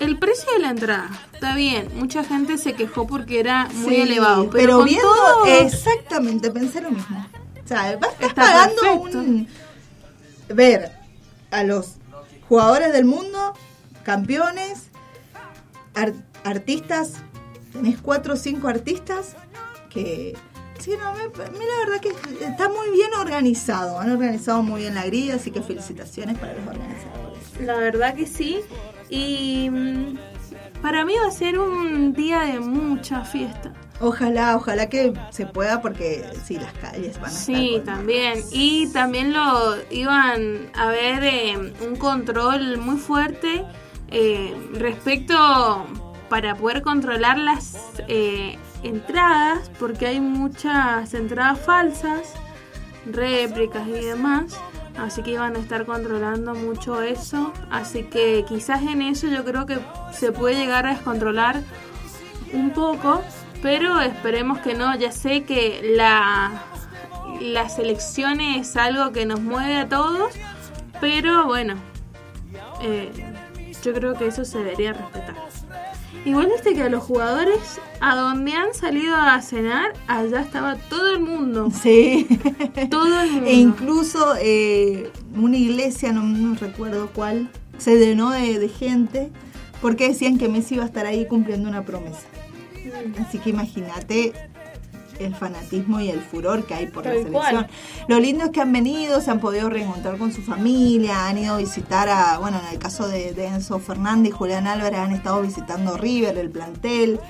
[0.00, 4.00] el precio de la entrada, está bien, mucha gente se quejó porque era muy Sí,
[4.02, 7.26] elevado, pero, con viendo todo, exactamente, pensé lo mismo.
[7.64, 9.18] O sea, vas estás Está pagando perfecto.
[9.18, 9.48] un
[10.48, 10.92] ver
[11.50, 11.94] a los
[12.48, 13.54] jugadores del mundo,
[14.02, 14.84] campeones,
[15.94, 16.12] ar-
[16.44, 17.12] artistas,
[17.72, 19.34] tenés cuatro o cinco artistas
[19.88, 20.36] que
[20.78, 24.94] sí, no, me- a la verdad que está muy bien organizado, han organizado muy bien
[24.94, 27.38] la grilla, así que felicitaciones para los organizadores.
[27.60, 28.60] la verdad que sí,
[29.14, 30.18] y mm,
[30.82, 33.72] para mí va a ser un día de mucha fiesta.
[34.00, 38.40] Ojalá, ojalá que se pueda porque sí, las calles van a estar Sí, también.
[38.50, 43.64] Y también lo iban a ver eh, un control muy fuerte
[44.10, 45.86] eh, respecto
[46.28, 47.76] para poder controlar las
[48.08, 52.34] eh, entradas porque hay muchas entradas falsas,
[53.06, 54.58] réplicas y demás.
[54.96, 57.52] Así que iban a estar controlando mucho eso.
[57.70, 59.78] Así que quizás en eso yo creo que
[60.12, 61.60] se puede llegar a descontrolar
[62.52, 63.22] un poco.
[63.62, 64.94] Pero esperemos que no.
[64.96, 66.62] Ya sé que la,
[67.40, 70.32] la selección es algo que nos mueve a todos.
[71.00, 71.74] Pero bueno,
[72.80, 73.10] eh,
[73.82, 75.34] yo creo que eso se debería respetar.
[76.24, 81.14] Igual viste que a los jugadores, a donde han salido a cenar, allá estaba todo
[81.14, 81.70] el mundo.
[81.70, 82.26] Sí.
[82.90, 83.46] Todo el mundo.
[83.46, 89.30] E incluso eh, una iglesia, no, no recuerdo cuál, se llenó de, de gente
[89.82, 92.26] porque decían que Messi iba a estar ahí cumpliendo una promesa.
[93.20, 94.32] Así que imagínate
[95.20, 97.32] el fanatismo y el furor que hay por la selección.
[97.32, 97.66] cual.
[98.08, 101.54] Lo lindo es que han venido, se han podido reencontrar con su familia, han ido
[101.54, 105.12] a visitar a, bueno, en el caso de, de Enzo Fernández y Julián Álvarez han
[105.12, 107.20] estado visitando River, el plantel.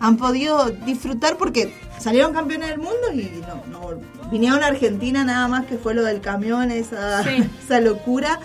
[0.00, 4.00] Han podido disfrutar porque salieron campeones del mundo y no, no
[4.32, 7.48] vinieron a Argentina nada más que fue lo del camión, esa, Sí.
[7.64, 8.40] esa locura,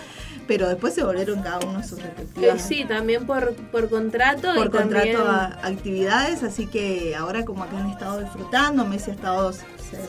[0.48, 4.48] pero después se volvieron cada uno sus respectivas sí, también por, por contrato.
[4.56, 9.10] por y también- contrato a actividades, así que ahora como acá han estado disfrutando, Messi
[9.12, 9.52] ha estado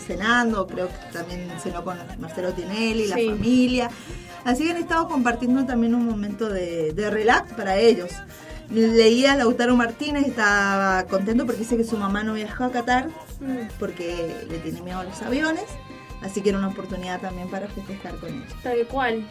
[0.07, 3.29] cenando, creo que también cenó con Marcelo Tinelli, la Sí.
[3.29, 3.89] familia,
[4.45, 8.09] así que han estado compartiendo también un momento de, de relax para ellos.
[8.71, 13.09] Leía a Lautaro Martínez, estaba contento porque dice que su mamá no viajó a Qatar
[13.41, 15.63] Mm, porque le tiene miedo a los aviones,
[16.21, 18.53] así que era una oportunidad también para festejar con ellos.
[18.61, 19.25] Tal cual.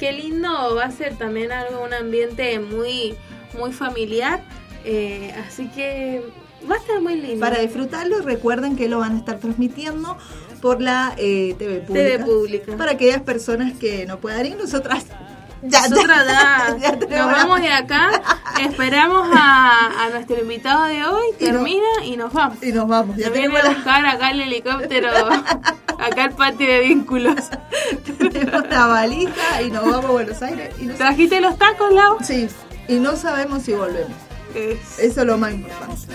[0.00, 3.14] Qué lindo va a ser también algo, un ambiente muy,
[3.58, 4.40] muy familiar.
[4.84, 6.22] eh, así que
[6.68, 7.40] va a estar muy lindo.
[7.40, 10.16] Para disfrutarlo, recuerden que lo van a estar transmitiendo
[10.62, 12.08] por la eh, TV pública.
[12.16, 12.76] TV pública.
[12.76, 15.04] Para aquellas personas que no puedan ir, nosotras
[15.62, 16.76] ya, Nosotras ya,
[17.10, 18.22] ya nos vamos de acá,
[18.60, 22.62] esperamos a, a nuestro invitado de hoy, Y no- termina y nos vamos.
[22.62, 25.08] Y nos vamos, ya viene tenemos a la, buscar acá el helicóptero,
[26.00, 27.36] acá el patio de vínculos.
[28.18, 30.74] tenemos la valija y nos vamos a Buenos Aires.
[30.80, 32.16] Y no, ¿Trajiste los tacos, Lau?
[32.22, 32.48] sí,
[32.88, 34.12] y no sabemos si volvemos.
[34.54, 36.06] Es- Eso es lo más importante.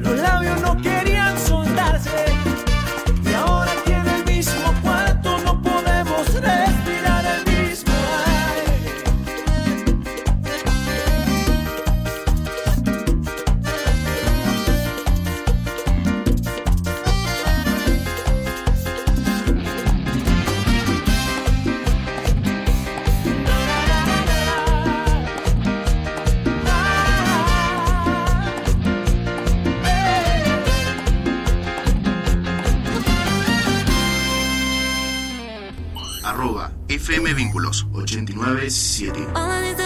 [0.00, 2.10] Los labios no querían soltarse.
[37.56, 39.85] FM Vínculos 897.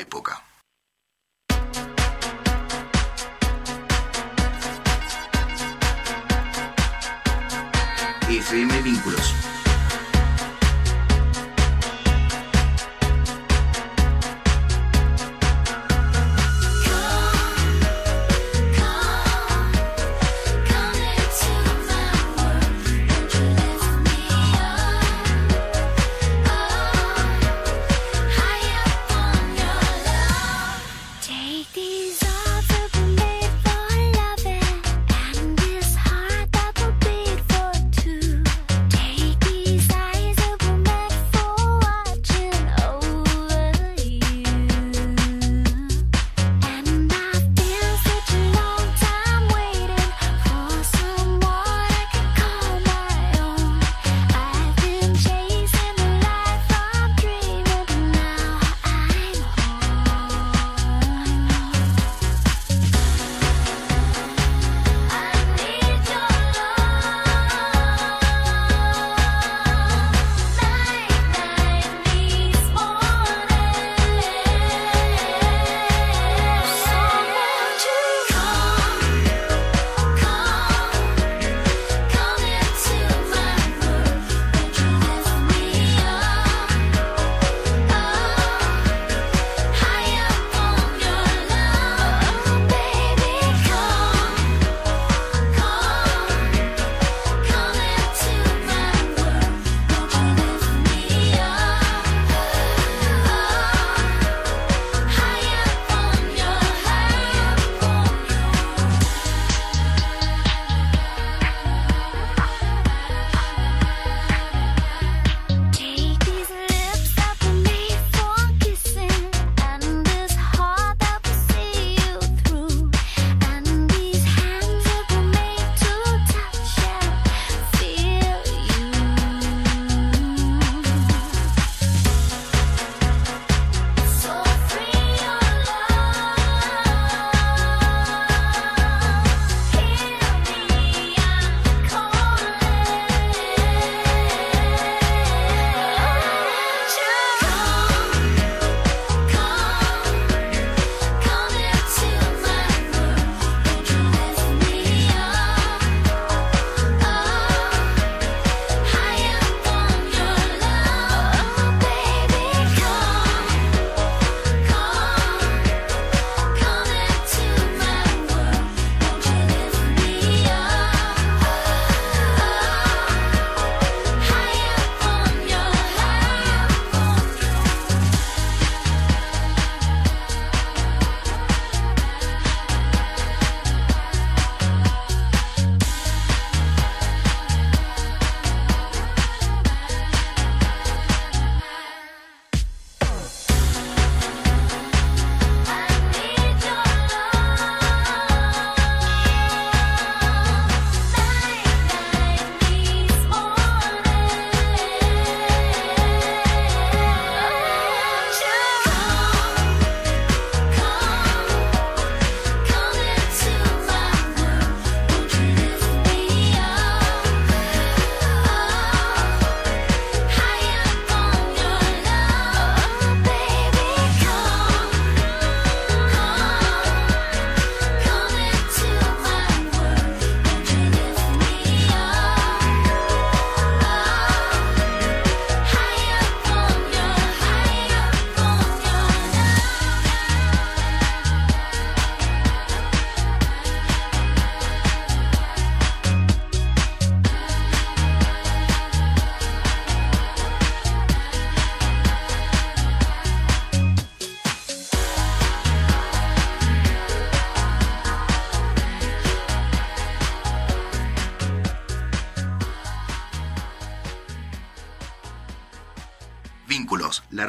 [0.00, 0.43] época.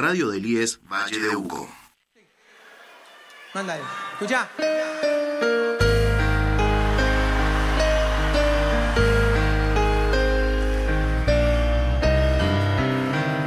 [0.06, 1.68] radio del IES Valle de Uco.
[3.54, 3.82] Mándale,
[4.12, 4.48] escucha.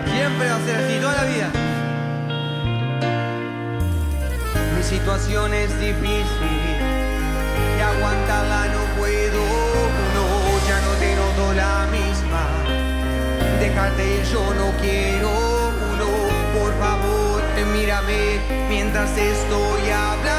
[0.03, 1.49] Siempre va a ser así, toda la vida.
[4.75, 6.59] Mi situación es difícil
[7.77, 9.43] y aguantarla no puedo.
[10.15, 10.25] No,
[10.67, 12.43] ya no te noto la misma.
[13.61, 15.48] Dejarte yo no quiero
[18.69, 20.38] mientras estoy hablando.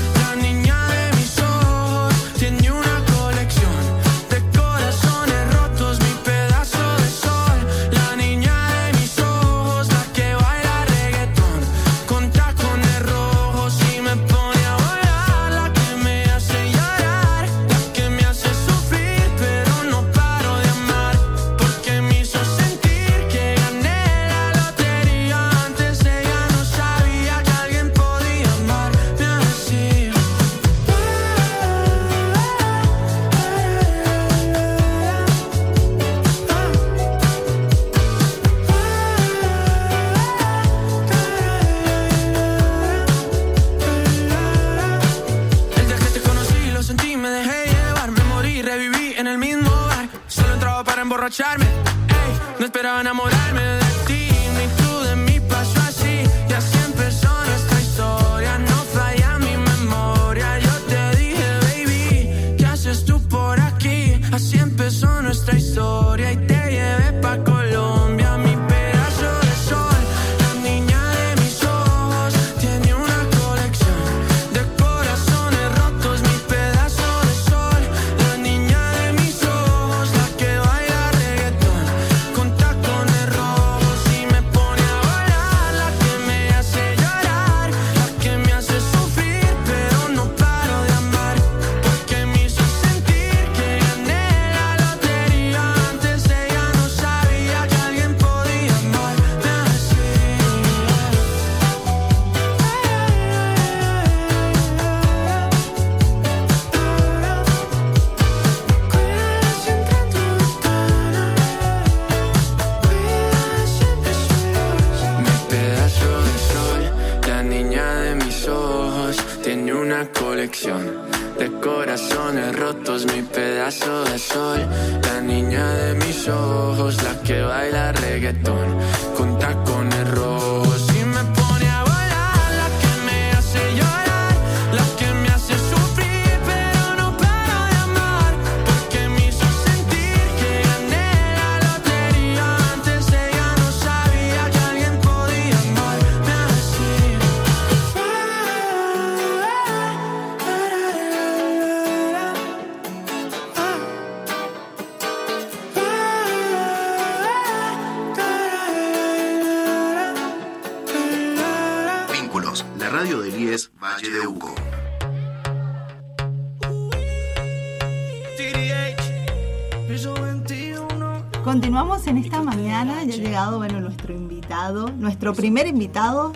[171.43, 176.33] Continuamos en esta mañana, ya ha llegado bueno, nuestro invitado, nuestro primer invitado.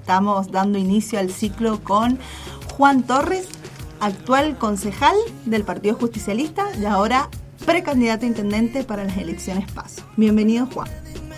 [0.00, 2.18] Estamos dando inicio al ciclo con
[2.74, 3.46] Juan Torres,
[4.00, 7.28] actual concejal del Partido Justicialista y ahora
[7.66, 10.02] precandidato a intendente para las elecciones PASO.
[10.16, 10.88] Bienvenido Juan.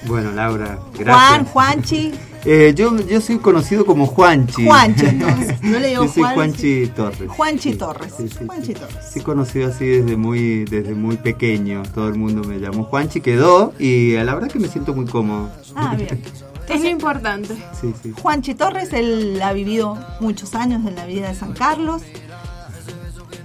[0.06, 1.48] Bueno, Laura, Juan, gracias.
[1.50, 2.12] Juanchi,
[2.45, 4.64] Eh, yo, yo soy conocido como Juanchi.
[4.64, 5.62] Juanchi entonces.
[5.62, 7.28] No le digo Yo soy Juan, Juanchi Torres.
[7.30, 8.14] Juanchi Sí, Torres.
[8.16, 8.97] sí, sí, Juanchi Torres.
[9.12, 11.82] Sí, conocido así desde muy, desde muy pequeño.
[11.95, 15.05] Todo el mundo me llamó Juanchi, quedó y a la verdad que me siento muy
[15.07, 15.51] cómodo.
[15.74, 16.22] Ah, bien.
[16.70, 17.57] Es lo importante.
[17.80, 18.12] Sí, sí.
[18.22, 22.01] Juanchi Torres, él ha vivido muchos años en la vida de San Carlos,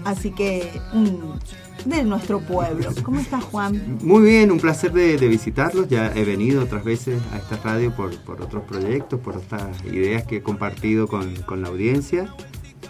[0.04, 1.40] así que un-
[1.86, 2.90] de nuestro pueblo.
[3.04, 4.00] ¿Cómo estás, Juan?
[4.02, 5.88] Muy bien, un placer de, de visitarlos.
[5.88, 10.24] Ya he venido otras veces a esta radio por, por otros proyectos, por otras ideas
[10.24, 12.34] que he compartido con, con la audiencia.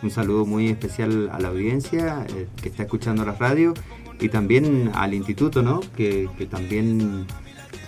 [0.02, 3.74] Un saludo muy especial a la audiencia eh, que está escuchando la radio
[4.20, 5.82] y también al instituto, ¿no?
[5.96, 7.26] Que, que también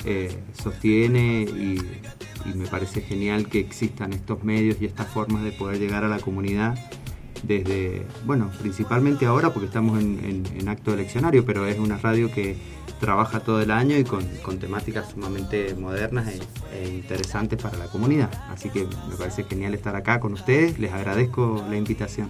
[0.05, 1.79] eh, sostiene y,
[2.45, 6.07] y me parece genial que existan estos medios y estas formas de poder llegar a
[6.07, 6.77] la comunidad
[7.43, 12.31] desde, bueno, principalmente ahora porque estamos en, en- en acto eleccionario, pero es una radio
[12.31, 12.55] que
[12.99, 16.39] trabaja todo el año y con, con temáticas sumamente modernas e,
[16.83, 18.29] e interesantes para la comunidad.
[18.49, 22.27] Así que me parece genial estar acá con ustedes, les agradezco la invitación.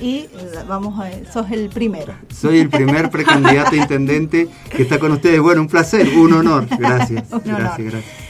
[0.00, 0.30] Y eh,
[0.68, 2.12] vamos a ver, sos el primero.
[2.32, 5.40] Soy el primer precandidato intendente que está con ustedes.
[5.40, 6.66] Bueno, un placer, un honor.
[6.78, 7.24] Gracias.
[7.32, 7.60] Un honor.
[7.60, 8.27] Gracias, gracias.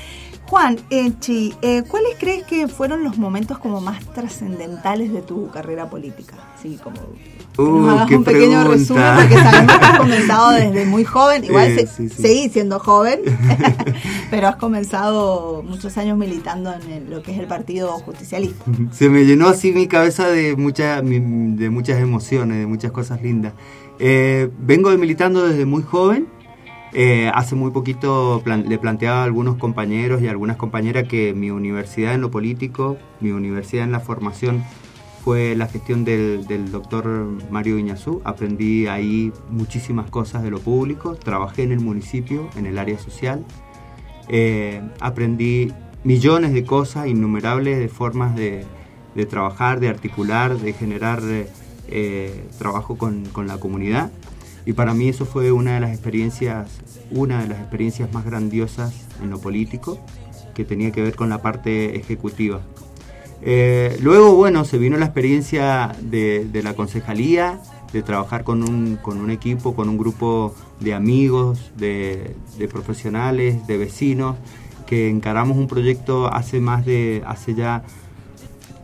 [0.48, 5.50] Juan, eh, Chi, eh, ¿cuáles crees que fueron los momentos como más trascendentales de tu
[5.50, 6.34] carrera política?
[6.60, 8.68] Sí, como que Uh, nos hagas un pequeño pregunta.
[8.70, 12.22] resumen, porque sabemos que has comenzado desde muy joven, igual Eh, sí, sí.
[12.22, 13.18] seguís siendo joven,
[14.30, 18.64] pero has comenzado muchos años militando en el- lo que es el Partido Justicialista.
[18.92, 23.54] Se me llenó así mi cabeza de, mucha, de muchas emociones, de muchas cosas lindas.
[23.98, 26.28] Eh, vengo militando desde muy joven.
[26.94, 32.14] Eh, hace muy poquito le planteaba a algunos compañeros y algunas compañeras que mi universidad
[32.14, 34.64] en lo político, mi universidad en la formación
[35.22, 38.22] fue la gestión del, doctor Mario Iñazú.
[38.24, 41.16] Aprendí ahí muchísimas cosas de lo público.
[41.16, 43.44] Trabajé en el municipio, en el área social.
[44.28, 45.70] Eh, aprendí
[46.04, 48.64] millones de cosas, innumerables de formas de,
[49.28, 51.20] trabajar, de articular, de generar
[51.88, 54.10] eh, trabajo con la comunidad.
[54.68, 56.68] Y para mí eso fue una de las experiencias,
[57.10, 58.92] una de las experiencias más grandiosas
[59.22, 59.98] en lo político,
[60.54, 62.60] que tenía que ver con la parte ejecutiva.
[63.40, 67.62] Eh, luego, bueno, se vino la experiencia de, la concejalía,
[67.94, 73.66] de trabajar con un, con un equipo, con un grupo de amigos, de, de profesionales,
[73.66, 74.36] de vecinos,
[74.86, 77.84] que encaramos un proyecto hace más de, hace ya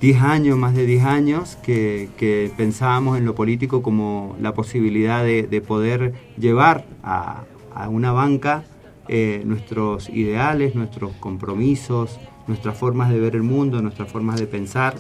[0.01, 5.45] 10 años, más de 10 años, que, pensábamos en lo político como la posibilidad de,
[5.45, 7.45] de poder llevar a,
[7.89, 8.65] una banca
[9.09, 14.95] eh, nuestros ideales, nuestros compromisos, nuestras formas de ver el mundo, nuestras formas de pensar.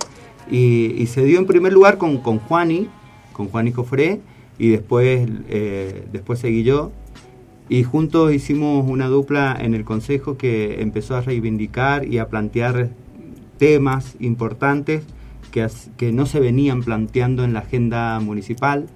[0.51, 2.89] Y, y se dio en primer lugar con, con Juani,
[3.33, 4.21] con Juani Cofré,
[4.59, 6.93] y después, eh, después seguí yo.
[7.69, 12.91] Y juntos hicimos una dupla en el Consejo que empezó a reivindicar y a plantear
[13.59, 15.03] temas importantes
[15.51, 18.87] que, que no se venían planteando en la agenda municipal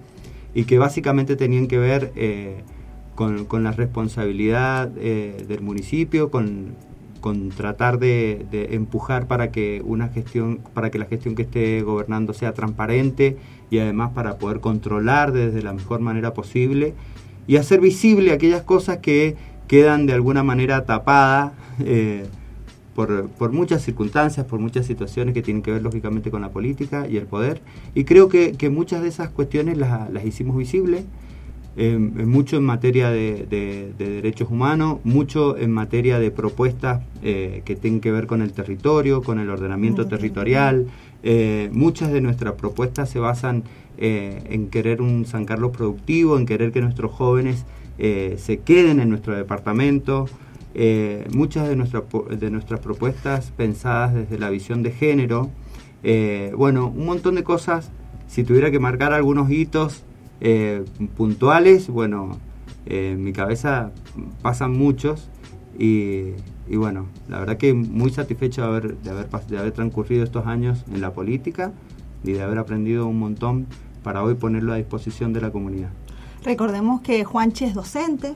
[0.54, 2.62] y que básicamente tenían que ver eh,
[3.14, 6.74] con, con la responsabilidad eh, del municipio, con,
[7.20, 11.82] con tratar de, de empujar para que una gestión, para que la gestión que esté
[11.82, 13.36] gobernando sea transparente
[13.70, 16.94] y además para poder controlar desde la mejor manera posible
[17.46, 19.36] y hacer visible aquellas cosas que
[19.66, 22.24] quedan de alguna manera tapadas eh,
[22.99, 27.07] por, por muchas circunstancias, por muchas situaciones que tienen que ver lógicamente con la política
[27.09, 27.61] y el poder.
[27.94, 31.05] Y creo que, que muchas de esas cuestiones las, las hicimos visibles,
[31.76, 37.62] eh, mucho en materia de, de- de derechos humanos, mucho en materia de propuestas eh,
[37.64, 40.86] que tienen que ver con el territorio, con el ordenamiento territorial,
[41.24, 43.62] Eh, muchas de nuestras propuestas se basan
[43.99, 47.64] eh, en querer un San Carlos productivo, en querer que nuestros jóvenes
[48.46, 50.14] se queden en nuestro departamento.
[50.80, 55.50] Eh, muchas de, nuestra de nuestras propuestas pensadas desde la visión de género.
[56.04, 57.90] Eh, bueno, un montón de cosas.
[58.28, 60.04] Si tuviera que marcar algunos hitos
[60.40, 60.84] eh,
[61.16, 62.38] puntuales, bueno,
[62.86, 63.90] eh, en mi cabeza
[64.40, 65.28] pasan muchos
[65.76, 66.34] y,
[66.70, 70.84] bueno, la verdad que muy satisfecho de haber, de, haber, de haber transcurrido estos años
[70.92, 71.72] en la política
[72.22, 73.66] y de haber aprendido un montón
[74.04, 75.90] para hoy ponerlo a disposición de la comunidad.
[76.45, 78.34] Recordemos que Juanchi es docente,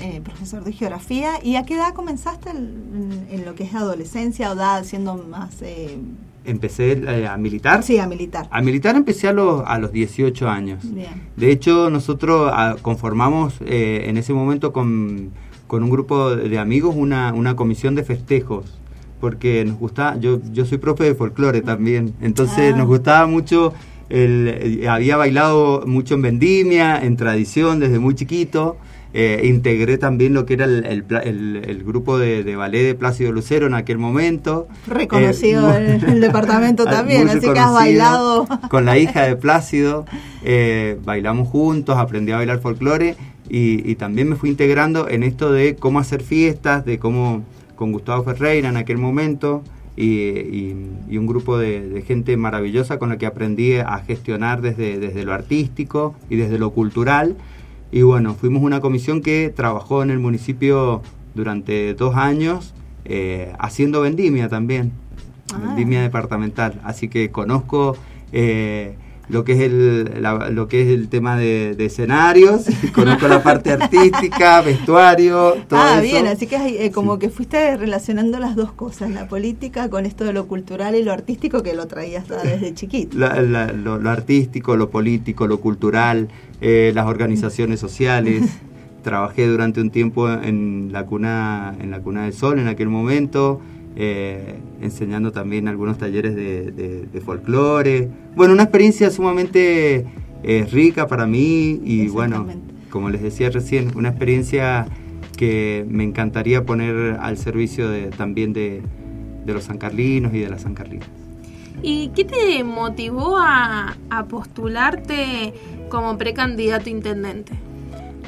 [0.00, 1.32] eh, profesor de geografía.
[1.42, 5.60] ¿Y a qué edad comenzaste en, en lo que es adolescencia o edad siendo más...
[5.62, 5.98] eh,
[6.44, 7.82] Empecé eh, a militar.
[7.82, 8.48] sí, a militar?
[8.50, 10.78] A militar empecé a los, a los 18 años.
[10.94, 11.10] Bien.
[11.36, 15.30] De hecho, nosotros ah, conformamos eh, en ese momento con,
[15.66, 18.78] con un grupo de amigos una, una comisión de festejos.
[19.20, 22.78] Porque nos gustaba, yo, yo soy profe de folclore también, entonces Ah.
[22.78, 23.74] nos gustaba mucho,
[24.10, 24.48] el,
[24.82, 28.76] eh, había bailado mucho en vendimia, en tradición desde muy chiquito,
[29.12, 32.94] eh, integré también lo que era el, el el- el grupo de, de ballet de
[32.94, 34.68] Plácido Lucero en aquel momento.
[34.86, 38.46] Reconocido Eh, en el departamento también, así que has bailado.
[38.68, 40.04] Con la hija de Plácido,
[40.44, 43.16] eh, bailamos juntos, aprendí a bailar folclore
[43.48, 47.42] y, y también me fui integrando en esto de cómo hacer fiestas, de cómo
[47.74, 49.62] con Gustavo Ferreira en aquel momento
[50.00, 54.60] y, y- y un grupo de, de gente maravillosa con la que aprendí a gestionar
[54.62, 57.36] desde, desde lo artístico y desde lo cultural.
[57.92, 61.02] Y bueno, fuimos una comisión que trabajó en el municipio
[61.34, 62.72] durante dos años
[63.04, 64.92] eh, haciendo vendimia también
[65.66, 67.96] vendimia departamental, así que conozco
[68.32, 68.94] eh,
[69.30, 72.64] lo que es el la- lo que es el tema de, de escenarios,
[72.94, 76.02] conozco la parte artística, vestuario, todo ah, eso.
[76.02, 80.24] bien, así que eh, como que fuiste relacionando las dos cosas, la política con esto
[80.24, 83.16] de lo cultural y lo artístico que lo traías desde chiquito.
[83.18, 86.28] La- la- lo, lo artístico, lo político, lo cultural,
[86.60, 88.44] eh, las organizaciones sociales.
[89.02, 93.58] Trabajé durante un tiempo en la cuna, en la cuna del sol en aquel momento,
[93.96, 98.08] eh, enseñando también algunos talleres de, de- de folclore.
[98.36, 100.06] Bueno, una experiencia sumamente
[100.42, 102.46] eh, rica para mí y bueno,
[102.90, 104.86] como les decía recién, una experiencia
[105.36, 108.82] que me encantaría poner al servicio de, también de,
[109.46, 111.08] de los sancarlinos y de las sancarlinas.
[111.82, 115.54] ¿Y qué te motivó a, a postularte
[115.88, 117.52] como precandidato intendente?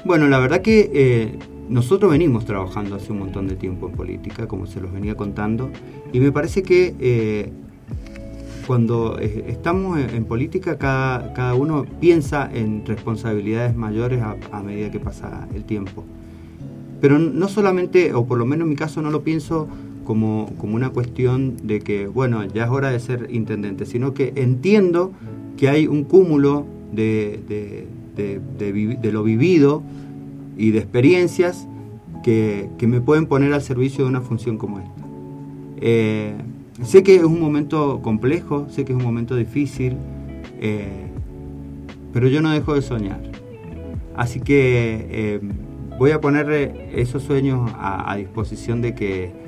[0.04, 1.38] Bueno, la verdad que eh,
[1.68, 5.70] nosotros venimos trabajando hace un montón de tiempo en política, como se los venía contando,
[6.12, 7.52] y me parece que eh,
[8.66, 15.00] cuando estamos en, política cada, cada uno piensa en responsabilidades mayores a, a medida que
[15.00, 16.04] pasa el tiempo.
[17.00, 19.68] Pero no solamente, o por lo menos en mi caso no lo pienso
[20.04, 24.32] como, como una cuestión de que, bueno, ya es hora de ser intendente, sino que
[24.36, 25.12] entiendo
[25.56, 27.40] que hay un cúmulo de,
[28.16, 29.82] de lo vivido
[30.56, 31.66] y de experiencias
[32.22, 35.02] que, que me pueden poner al servicio de una función como esta.
[35.80, 36.34] Eh,
[36.82, 39.96] sé que es un momento complejo, sé que es un momento difícil,
[40.60, 41.08] eh,
[42.12, 43.20] pero yo no dejo de soñar.
[44.14, 45.40] Así que eh,
[45.98, 46.50] voy a poner
[46.94, 49.42] esos sueños a, a disposición de que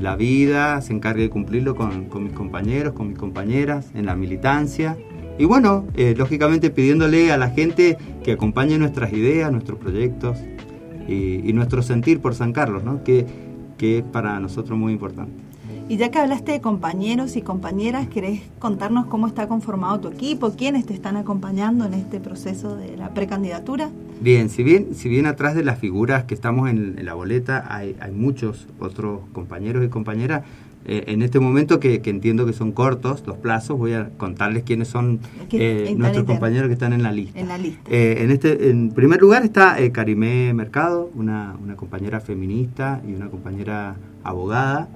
[0.00, 4.14] la vida se encargue de cumplirlo con, con mis compañeros, con mis compañeras, en la
[4.14, 4.96] militancia.
[5.38, 10.38] Y bueno, eh, lógicamente pidiéndole a la gente que acompañe nuestras ideas, nuestros proyectos
[11.08, 13.02] y, y nuestro sentir por San Carlos, ¿no?
[13.02, 13.26] que,
[13.78, 15.32] que es para nosotros muy importante.
[15.88, 20.52] Y ya que hablaste de compañeros y compañeras, ¿querés contarnos cómo está conformado tu equipo?
[20.52, 23.90] ¿Quiénes te están acompañando en este proceso de la precandidatura?
[24.20, 27.66] Bien, si bien, si bien atrás de las figuras que estamos en, en la boleta
[27.68, 30.44] hay, hay muchos otros compañeros y compañeras,
[30.84, 34.64] eh, en este momento que, que entiendo que son cortos los plazos, voy a contarles
[34.64, 37.38] quiénes son Que eh, nuestros compañeros que están en la lista.
[37.38, 37.88] En la lista.
[37.88, 43.28] Eh, en, este, en primer lugar está Karimé Mercado, una, una compañera feminista y una
[43.28, 44.88] compañera abogada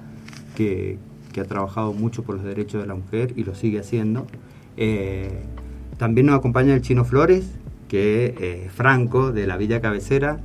[0.55, 0.97] que,
[1.31, 4.27] que ha trabajado mucho por los derechos de la mujer y lo sigue haciendo.
[5.97, 7.49] También nos acompaña el Chino Flores,
[7.87, 10.39] que es Franco de la Villa Cabecera.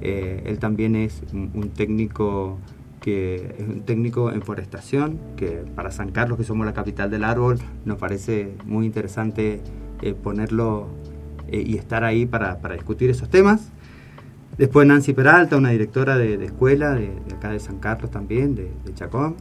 [0.00, 2.58] Él también es un, un técnico
[3.04, 7.22] que es un técnico en forestación, que para San Carlos, que somos la capital del
[7.22, 9.60] árbol, nos parece muy interesante
[10.00, 10.86] eh, ponerlo
[11.48, 13.68] eh, y estar ahí para, para discutir esos temas.
[14.56, 18.70] Después Nancy Peralta, una directora de, escuela de, de acá de San Carlos también, de,
[18.86, 19.36] de Chacón.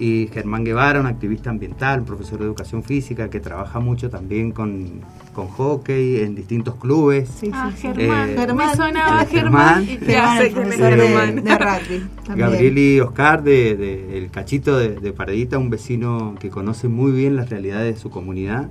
[0.00, 4.50] Y Germán Guevara, un activista ambiental, un profesor de educación física que trabaja mucho también
[4.50, 5.02] con,
[5.34, 7.30] con hockey en distintos clubes.
[7.52, 8.30] Ah, Germán.
[8.30, 8.56] Eh, Germán.
[8.70, 9.84] Me sonaba eh, Germán.
[9.86, 10.02] Germán.
[10.02, 11.44] y Germán, profesor de- Germán.
[11.44, 12.08] de rugby.
[12.26, 12.50] también.
[12.50, 17.12] Gabriel y Oscar de, de El Cachito de, de Paredita, un vecino que conoce muy
[17.12, 18.70] bien las realidades de su comunidad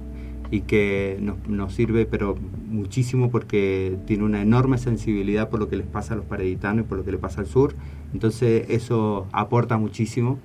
[0.52, 2.36] y que nos, nos sirve pero
[2.68, 6.88] muchísimo porque tiene una enorme sensibilidad por lo que les pasa a los pareditanos y
[6.88, 7.76] por lo que le pasa al sur.
[8.14, 10.40] Entonces eso aporta muchísimo.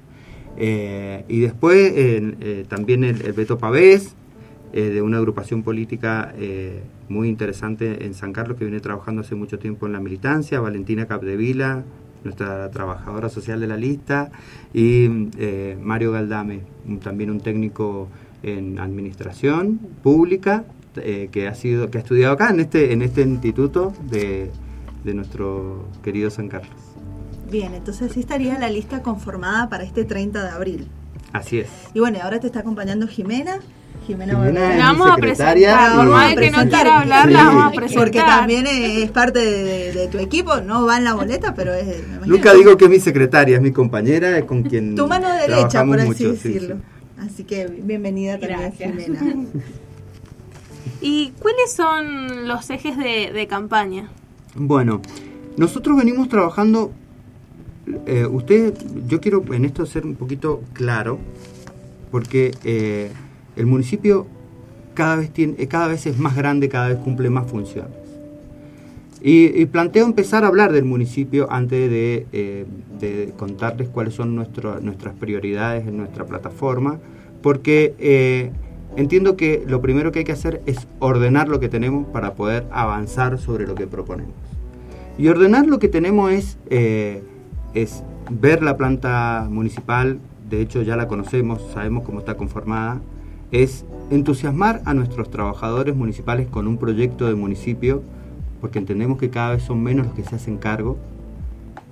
[0.56, 4.14] Eh, y después eh, también el, Beto Pavés,
[4.72, 6.34] eh, de una agrupación política
[7.08, 11.06] muy interesante en San Carlos que viene trabajando hace mucho tiempo en la militancia, Valentina
[11.06, 11.84] Capdevila,
[12.24, 14.32] nuestra trabajadora social de la lista,
[14.72, 15.08] y
[15.80, 16.60] Mario Galdame,
[17.02, 18.08] también un técnico
[18.42, 23.92] en administración pública que ha sido que ha estudiado acá en este en este instituto
[24.10, 24.50] de,
[25.04, 26.93] de nuestro querido San Carlos.
[27.54, 30.88] Bien, entonces así estaría la lista conformada para este 30 de abril.
[31.32, 31.68] Así es.
[31.94, 33.58] Y bueno, ahora te está acompañando Jimena.
[34.08, 35.64] Jimena, Jimena La vamos a presentar, y-
[35.96, 37.32] por más de que no quiera hablar, Sí.
[37.32, 38.04] la vamos a presentar.
[38.04, 41.86] Porque también es parte de, de tu equipo, no va en la boleta, pero es...
[42.26, 45.84] Nunca digo que es mi secretaria, es mi compañera, es con quien Tu mano derecha,
[45.84, 46.74] por así mucho, sí, decirlo.
[46.74, 47.24] sí.
[47.24, 48.92] Así que bienvenida también, Gracias.
[48.92, 49.20] Jimena.
[51.00, 54.08] ¿Y cuáles son los ejes de, de campaña?
[54.56, 55.00] Bueno,
[55.56, 56.92] nosotros venimos trabajando,
[58.06, 58.74] eh, usted,
[59.06, 61.18] yo quiero en esto ser un poquito claro,
[62.10, 63.10] porque eh,
[63.56, 64.26] el municipio
[64.94, 67.92] cada vez, tiene, eh, cada vez es más grande, cada vez cumple más funciones.
[69.26, 72.66] Y, planteo empezar a hablar del municipio antes de,
[73.38, 76.98] contarles cuáles son nuestras prioridades en nuestra plataforma,
[77.40, 78.52] porque
[78.96, 82.66] entiendo que lo primero que hay que hacer es ordenar lo que tenemos para poder
[82.70, 84.34] avanzar sobre lo que proponemos.
[85.16, 86.58] Y ordenar lo que tenemos es,
[87.74, 90.18] es ver la planta municipal,
[90.48, 93.00] de hecho ya la conocemos, sabemos cómo está conformada,
[93.50, 98.02] es entusiasmar a nuestros trabajadores municipales con un proyecto de municipio,
[98.60, 100.96] porque entendemos que cada vez son menos los que se hacen cargo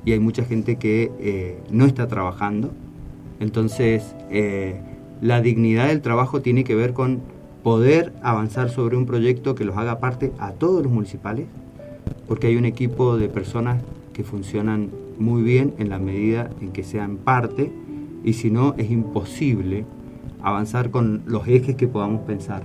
[0.04, 2.72] y hay mucha gente que eh, no está trabajando.
[3.40, 4.80] Entonces, eh,
[5.20, 7.20] la dignidad del trabajo tiene que ver con
[7.62, 11.46] poder avanzar sobre un proyecto que los haga parte a todos los municipales,
[12.26, 14.90] porque hay un equipo de personas que funcionan
[15.22, 17.72] muy bien en la medida en que sean parte,
[18.24, 19.84] y si no, es imposible
[20.42, 22.62] avanzar con los ejes que podamos pensar.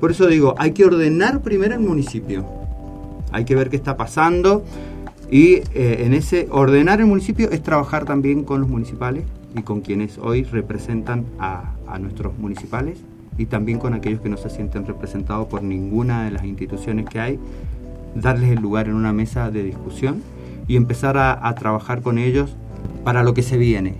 [0.00, 2.44] Por eso digo, hay que ordenar primero el municipio,
[3.32, 4.64] hay que ver qué está pasando,
[5.30, 9.24] y eh, en ese ordenar el municipio es trabajar también con los municipales
[9.56, 12.98] y con quienes hoy representan a, a nuestros municipales
[13.38, 17.20] y también con aquellos que no se sienten representados por ninguna de las instituciones que
[17.20, 17.38] hay,
[18.14, 20.22] darles el lugar en una mesa de discusión
[20.66, 22.56] y empezar a, a trabajar con ellos
[23.04, 23.94] para lo que se viene.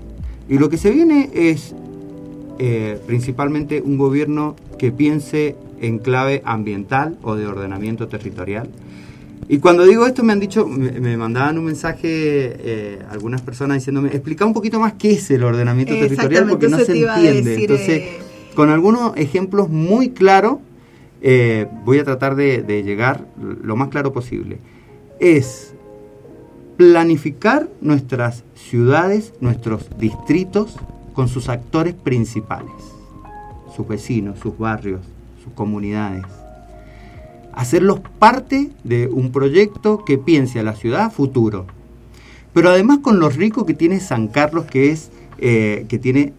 [0.48, 1.74] Y lo que se viene es
[2.58, 8.68] eh, principalmente un gobierno que piense en clave ambiental o de ordenamiento territorial.
[9.48, 13.78] Y cuando digo esto me han dicho, me, me mandaban un mensaje eh, algunas personas
[13.78, 17.50] diciéndome, explica un poquito más qué es el ordenamiento territorial porque no se entiende.
[17.50, 18.18] decir, Entonces, eh.
[18.54, 20.58] con algunos ejemplos muy claros,
[21.84, 23.26] voy a tratar de, de llegar
[23.62, 24.58] lo más claro posible.
[25.18, 25.74] Es
[26.77, 30.77] planificar nuestras ciudades, nuestros distritos,
[31.14, 32.72] con sus actores principales,
[33.75, 35.01] sus vecinos, sus barrios,
[35.43, 36.25] sus comunidades.
[37.53, 41.66] Hacerlos parte de un proyecto que piense a la ciudad futuro.
[42.53, 46.33] Pero además con lo rico que tiene San Carlos, que es eh, que tiene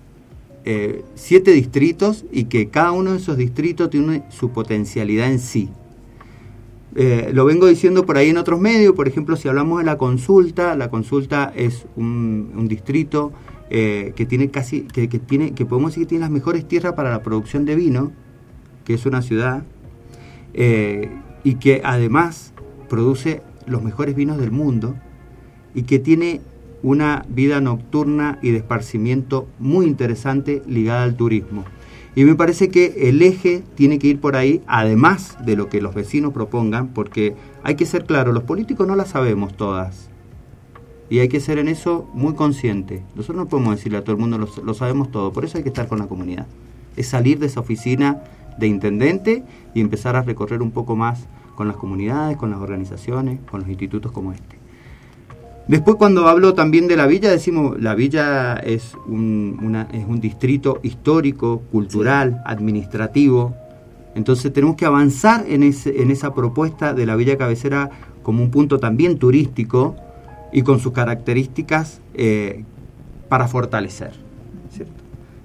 [0.66, 5.70] eh, siete distritos y que cada uno de esos distritos tiene su potencialidad en sí.
[6.98, 9.98] Eh, lo vengo diciendo por ahí en otros medios, por ejemplo, si hablamos de la
[9.98, 13.34] consulta, la consulta es un, distrito
[13.70, 16.94] eh, que tiene casi, que, que tiene, que podemos decir que tiene las mejores tierras
[16.94, 18.14] para la producción de vino,
[18.86, 19.64] que es una ciudad,
[20.54, 21.12] eh,
[21.44, 22.54] y que además
[22.88, 24.96] produce los mejores vinos del mundo,
[25.74, 26.40] y que tiene
[26.82, 31.66] una vida nocturna y de esparcimiento muy interesante ligada al turismo.
[32.16, 35.82] Y me parece que el eje tiene que ir por ahí, además de lo que
[35.82, 40.10] los vecinos propongan, porque hay que ser claro, los políticos no las sabemos todas.
[41.10, 43.04] Y hay que ser en eso muy consciente.
[43.16, 45.64] Nosotros no podemos decirle a todo el mundo lo, lo sabemos todo, por eso hay
[45.64, 46.48] que estar con la comunidad.
[46.96, 48.24] Es salir de esa oficina
[48.58, 49.44] de intendente
[49.74, 53.70] y empezar a recorrer un poco más con las comunidades, con las organizaciones, con los
[53.70, 54.65] institutos como este.
[55.68, 60.20] Después cuando hablo también de la villa, decimos, la villa es un, una- es un
[60.20, 63.56] distrito histórico, cultural, administrativo.
[64.14, 67.90] Entonces tenemos que avanzar en, ese, en esa propuesta de la villa cabecera
[68.22, 69.96] como un punto también turístico
[70.54, 72.64] y con sus características eh,
[73.28, 74.12] para fortalecer.
[74.72, 74.94] ¿cierto?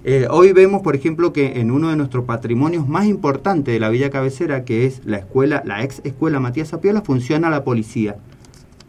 [0.04, 3.88] Eh, hoy vemos, por ejemplo, que en uno de nuestros patrimonios más importantes de la
[3.88, 8.16] Villa Cabecera, que es la escuela, la ex escuela Matías Apiola, funciona la policía.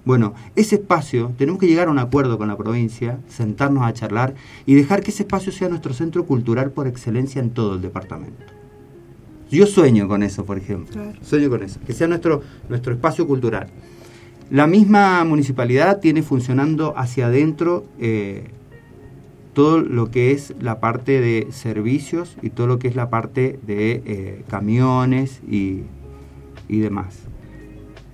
[0.04, 4.34] Bueno, ese espacio, tenemos que llegar a un acuerdo con la provincia, sentarnos a charlar
[4.66, 8.44] y dejar que ese espacio sea nuestro centro cultural por excelencia en todo el departamento.
[9.52, 10.94] Yo sueño con eso, por ejemplo.
[10.94, 11.20] Claro.
[11.22, 13.68] Sueño con eso, que sea nuestro, nuestro espacio cultural.
[14.50, 18.50] La misma municipalidad tiene funcionando hacia adentro eh,
[19.54, 23.60] todo lo que es la parte de servicios y todo lo que es la parte
[23.66, 25.84] de eh, camiones y,
[26.68, 27.31] y demás.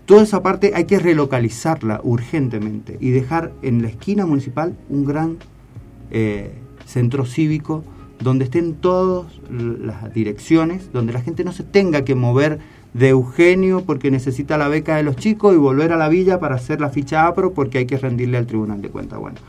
[0.08, 5.38] Toda esa parte hay que relocalizarla urgentemente y dejar en la esquina municipal un gran
[6.12, 6.53] eh,
[6.86, 7.84] centro cívico
[8.22, 12.60] donde estén todas las direcciones, donde la gente no se tenga que mover
[12.93, 16.55] de Eugenio porque necesita la beca de los chicos y volver a la villa para
[16.55, 19.20] hacer la ficha APRO porque hay que rendirle al Tribunal de Cuentas.
[19.20, 19.39] Bueno,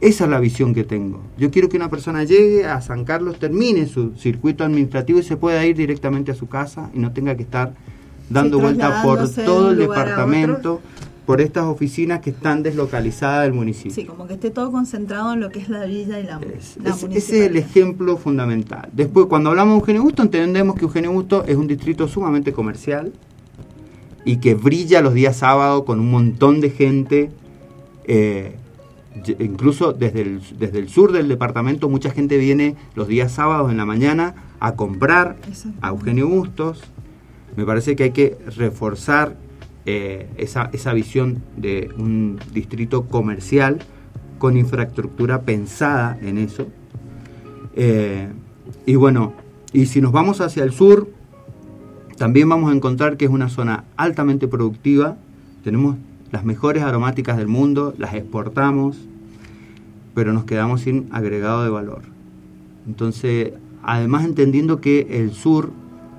[0.00, 1.22] esa es la visión que tengo.
[1.38, 5.36] Yo quiero que una persona llegue a San Carlos, termine su circuito administrativo y se
[5.36, 7.74] pueda ir directamente a su casa y no tenga que estar
[8.30, 10.80] dando vuelta por todo el departamento,
[11.26, 13.90] por estas oficinas que están deslocalizadas del municipio.
[13.92, 16.46] Sí, como que esté todo concentrado en lo que es la villa y la, la
[16.46, 16.76] Es-
[17.10, 18.88] ese es el ejemplo fundamental.
[18.92, 23.12] Después, cuando hablamos de Eugenio Busto, entendemos que Eugenio Busto es un distrito sumamente comercial
[24.24, 27.30] y que brilla los días sábados con un montón de gente.
[28.08, 28.54] eh,
[29.40, 33.78] incluso desde el, desde el sur del departamento, mucha gente viene los días sábados en
[33.78, 35.36] la mañana a comprar
[35.80, 36.82] a Eugenio Bustos.
[37.56, 39.36] Me parece que hay que reforzar
[39.86, 43.78] eh, esa, esa visión de un distrito comercial
[44.38, 46.66] con infraestructura pensada en eso.
[47.74, 48.28] Eh,
[48.84, 49.32] y bueno,
[49.72, 51.08] y si nos vamos hacia el sur,
[52.16, 55.16] también vamos a encontrar que es una zona altamente productiva.
[55.64, 55.96] Tenemos
[56.32, 58.98] las mejores aromáticas del mundo, las exportamos,
[60.14, 62.02] pero nos quedamos sin agregado de valor.
[62.86, 63.52] Entonces,
[63.82, 65.70] además entendiendo que el sur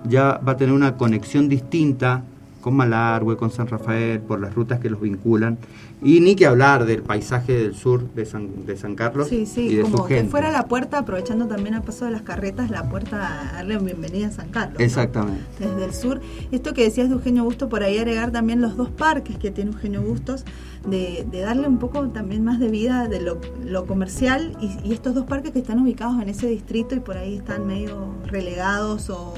[0.04, 2.24] ya va a tener una conexión distinta
[2.68, 5.58] con Malargüe, con San Rafael, por las rutas que los vinculan,
[6.04, 9.46] y ni que hablar del paisaje del sur de San, de San Carlos Sí, y
[9.46, 12.70] sí, de su como que fuera la puerta, aprovechando también al paso de las carretas,
[12.70, 14.80] la puerta a darle bienvenida a San Carlos.
[14.80, 14.84] ¿no?
[14.84, 15.46] Exactamente.
[15.60, 16.20] Desde el sur.
[16.52, 19.72] Esto que decías de Eugenio Bustos, por ahí agregar también los dos parques que tiene
[19.72, 20.44] Eugenio Bustos,
[20.86, 24.92] de, de darle un poco también más de vida de lo, lo comercial y, y
[24.92, 29.10] estos dos parques que están ubicados en ese distrito y por ahí están medio relegados
[29.10, 29.34] o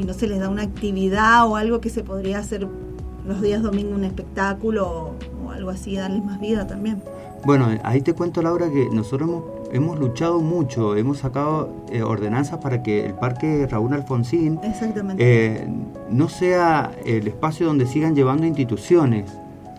[0.00, 2.66] y no se les da una actividad o algo que se podría hacer
[3.26, 7.02] los días domingo un espectáculo o, o algo así, darles más vida también.
[7.44, 12.58] Bueno, ahí te cuento, Laura, que nosotros hemos, hemos luchado mucho, hemos sacado eh, ordenanzas
[12.58, 14.58] para que el Parque Raúl Alfonsín
[15.18, 15.68] eh,
[16.10, 19.30] no sea el espacio donde sigan llevando instituciones,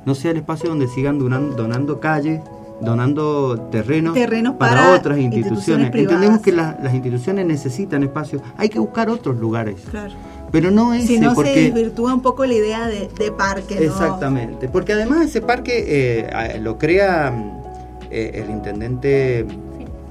[0.06, 2.42] no sea el espacio donde sigan donan- donando calles,
[2.82, 5.94] donando terrenos, Terrenos para, para otras instituciones.
[5.94, 10.14] Entendemos que la- las instituciones necesitan espacios, hay que buscar otros lugares, Claro.
[10.52, 13.82] pero no ese, Si no se desvirtúa un poco la idea de, de parque, ¿no?
[13.82, 17.62] Exactamente, porque además ese parque eh, lo crea mm,
[18.10, 19.46] eh, el intendente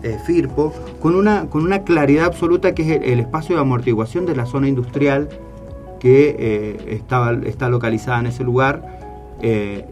[0.03, 4.27] eh, Firpo con una, con una claridad absoluta que es el, el espacio de amortiguación
[4.27, 5.29] de la zona industrial
[5.99, 8.99] que estaba, está localizada en ese lugar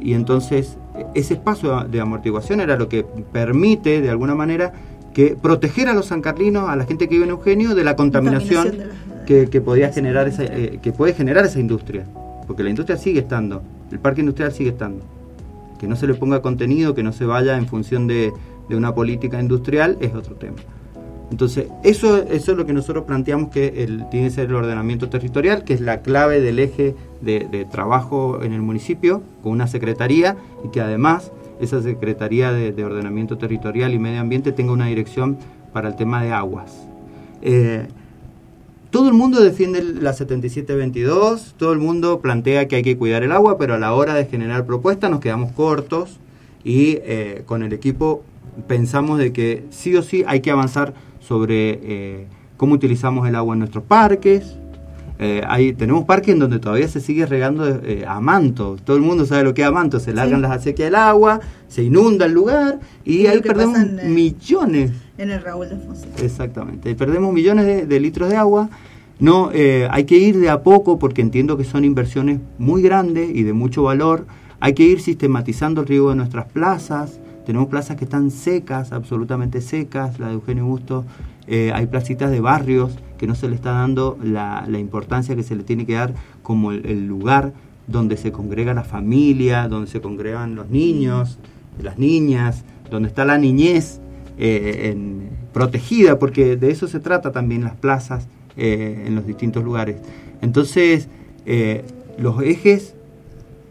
[0.00, 0.78] y entonces
[1.14, 4.72] ese espacio de amortiguación era lo que permite de alguna manera
[5.14, 8.62] que proteger a los sancarlinos, a la gente que vive en Eugenio, de la contaminación,
[8.68, 12.04] Contaminación de las- que, que podía generar esa, eh, que puede generar esa industria,
[12.46, 15.02] porque la industria sigue estando, el parque industrial sigue estando.
[15.78, 18.32] Que no se le ponga contenido, que no se vaya en función de,
[18.68, 20.56] de una política industrial, es otro tema.
[21.30, 23.70] Entonces, eso, eso es lo que nosotros planteamos que
[24.10, 28.52] tiene que ser el ordenamiento territorial, que es la clave del eje de, trabajo en
[28.52, 33.98] el municipio, con una secretaría, y que además esa Secretaría de, de Ordenamiento Territorial y
[33.98, 35.38] Medio Ambiente tenga una dirección
[35.72, 36.88] para el tema de aguas.
[37.42, 37.86] Eh,
[38.90, 43.32] todo el mundo defiende la 7722, todo el mundo plantea que hay que cuidar el
[43.32, 46.18] agua, pero a la hora de generar propuestas nos quedamos cortos
[46.64, 48.22] y eh, con el equipo
[48.66, 50.94] pensamos de que sí o sí hay que avanzar
[51.28, 52.26] sobre eh,
[52.56, 54.56] cómo utilizamos el agua en nuestros parques.
[55.20, 58.76] Eh, hay, tenemos parques en donde todavía se sigue regando eh, a manto.
[58.82, 60.00] Todo el mundo sabe lo que es a manto.
[60.00, 64.92] Se largan las acequias del agua, se inunda el lugar y ahí perdemos en, millones
[65.18, 66.10] En el Raúl de Alfonsín.
[66.22, 66.94] Exactamente.
[66.94, 68.70] Perdemos millones de, de litros de agua.
[69.20, 73.28] No, eh, hay que ir de a poco porque entiendo que son inversiones muy grandes
[73.34, 74.26] y de mucho valor.
[74.60, 77.18] Hay que ir sistematizando el riego de nuestras plazas.
[77.48, 81.06] Tenemos plazas que están secas, absolutamente secas, la de Eugenio Busto.
[81.46, 85.56] Eh, hay placitas de barrios que no se le está dando la, importancia que se
[85.56, 87.54] le tiene que dar como el, lugar
[87.86, 91.38] donde se congrega la familia, donde se congregan los niños,
[91.82, 93.98] las niñas, donde está la niñez
[94.36, 94.94] eh,
[95.54, 98.28] protegida, porque de eso se trata también las plazas
[98.58, 99.96] eh, en los distintos lugares.
[100.42, 101.08] Entonces,
[102.18, 102.94] los ejes,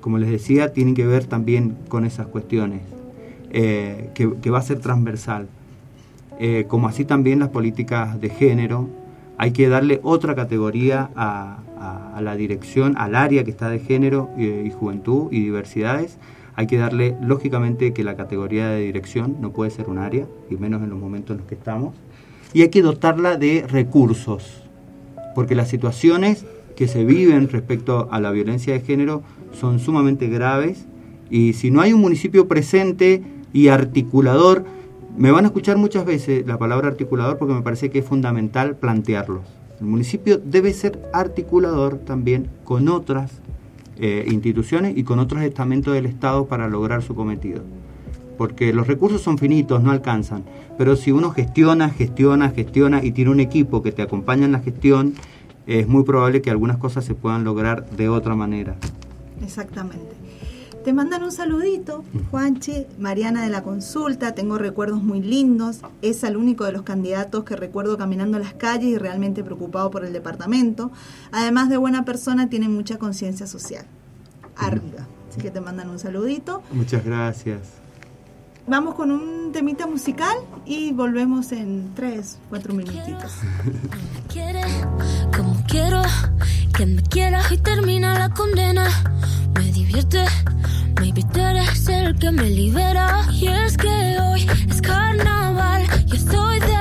[0.01, 2.81] como les decía, tienen que ver también con esas cuestiones,
[3.51, 5.47] eh, que, que va a ser transversal.
[6.39, 8.87] Eh, como así también las políticas de género,
[9.37, 13.79] hay que darle otra categoría a, a- a la dirección, al área que está de
[13.79, 16.17] género eh, y juventud y diversidades.
[16.55, 20.55] Hay que darle, lógicamente, que la categoría de dirección no puede ser un área, y
[20.55, 21.93] menos en los momentos en los que estamos.
[22.53, 24.63] Y hay que dotarla de recursos,
[25.35, 26.45] porque las situaciones
[26.75, 29.21] que se viven respecto a la violencia de género
[29.51, 30.85] son sumamente graves
[31.29, 33.21] y si no hay un municipio presente
[33.57, 34.65] y articulador,
[35.17, 38.75] me van a escuchar muchas veces la palabra articulador porque me parece que es fundamental
[38.75, 39.41] plantearlos.
[39.79, 43.31] El municipio debe ser articulador también con otras
[43.97, 47.63] eh, instituciones y con otros estamentos del Estado para lograr su cometido.
[48.37, 50.43] Porque los recursos son finitos, no alcanzan.
[50.77, 54.59] Pero si uno gestiona, gestiona, gestiona y tiene un equipo que te acompaña en la
[54.59, 55.15] gestión,
[55.65, 58.75] es muy probable que algunas cosas se puedan lograr de otra manera.
[59.41, 60.26] Exactamente.
[60.87, 66.37] Te mandan un saludito, Juanchi, Mariana de la consulta, tengo recuerdos muy lindos, es el
[66.37, 70.89] único de los candidatos que recuerdo caminando las calles y realmente preocupado por el departamento.
[71.33, 73.85] Además de buena persona, tiene mucha conciencia social.
[74.55, 75.05] Arriba.
[75.29, 76.63] Así que te mandan un saludito.
[76.71, 77.59] Muchas gracias.
[78.69, 83.31] Vamos con un temita musical y volvemos en tres, cuatro minutitos.
[84.27, 84.61] quiere
[85.33, 86.01] como quiero
[86.75, 88.89] que me quiera y termina la condena.
[89.57, 90.25] Me divierte,
[90.99, 93.25] maybe tú eres el que me libera.
[93.31, 96.75] Y es que hoy es carnaval, yo soy de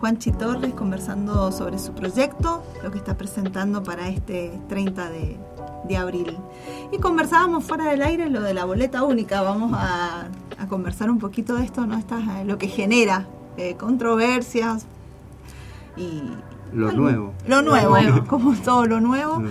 [0.00, 5.36] Juanchi Torres conversando sobre su proyecto, lo que está presentando para este 30 de,
[5.88, 6.36] de abril.
[6.92, 9.42] Y conversábamos fuera del aire lo de la boleta única.
[9.42, 11.96] Vamos a, a conversar un poquito de esto, ¿no?
[11.98, 13.26] Esta, lo que genera
[13.56, 14.86] eh, controversias
[15.96, 16.22] y
[16.72, 17.34] Lo algo- nuevo.
[17.46, 17.96] Lo nuevo,
[18.28, 19.42] como todo lo nuevo.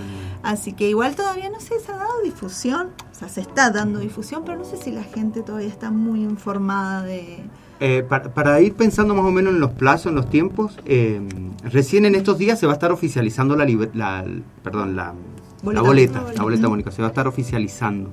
[0.42, 3.98] Así que igual todavía no sé, se ha dado difusión, o sea, se está dando
[3.98, 7.44] difusión, pero no sé si la gente todavía está muy informada de...
[7.80, 11.20] Eh, para, para ir pensando más o menos en los plazos, en los tiempos, eh,
[11.62, 14.24] recién en estos días se va a estar oficializando la, liber- la
[14.64, 15.14] perdón, la,
[15.62, 15.82] Boleta.
[15.82, 16.36] la boleta, Boleta.
[16.38, 18.10] la boleta única, se va a estar oficializando.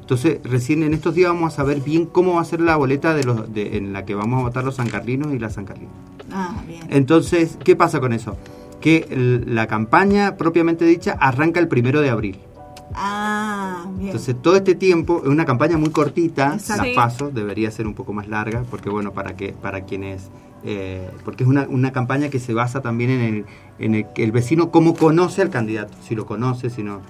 [0.00, 3.14] Entonces, recién en estos días vamos a saber bien cómo va a ser la boleta
[3.14, 5.92] de los, de- en la que vamos a votar los sancarlinos y las sancarlinas.
[6.32, 6.80] Ah, bien.
[6.90, 8.36] Entonces, ¿qué pasa con eso?
[8.80, 12.38] Que el- la campaña propiamente dicha arranca el primero de abril.
[12.94, 14.08] Ah, bien.
[14.10, 16.84] Entonces, todo este tiempo es una campaña muy cortita, Exacto.
[16.84, 20.30] las pasos, debería ser un poco más larga, porque bueno, para que para quienes...
[20.64, 23.44] eh, porque es una, una campaña que se basa también en el,
[23.78, 27.00] en el el vecino cómo conoce al candidato, si lo conoce, si no...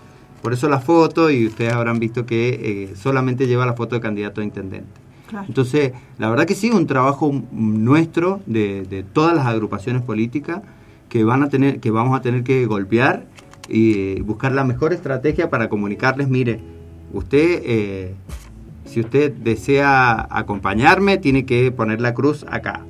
[0.43, 4.01] Por eso la foto, y ustedes habrán visto que eh, solamente lleva la foto de
[4.01, 4.89] candidato a intendente.
[5.28, 5.47] Claro.
[5.48, 10.62] Entonces, la verdad que sí, un trabajo nuestro de, de todas las agrupaciones políticas
[11.09, 13.27] que van a tener, que vamos a tener que golpear
[13.69, 16.60] y buscar la mejor estrategia para comunicarles, mire,
[17.12, 18.14] usted, eh,
[18.86, 22.82] si usted desea acompañarme, tiene que poner la cruz acá.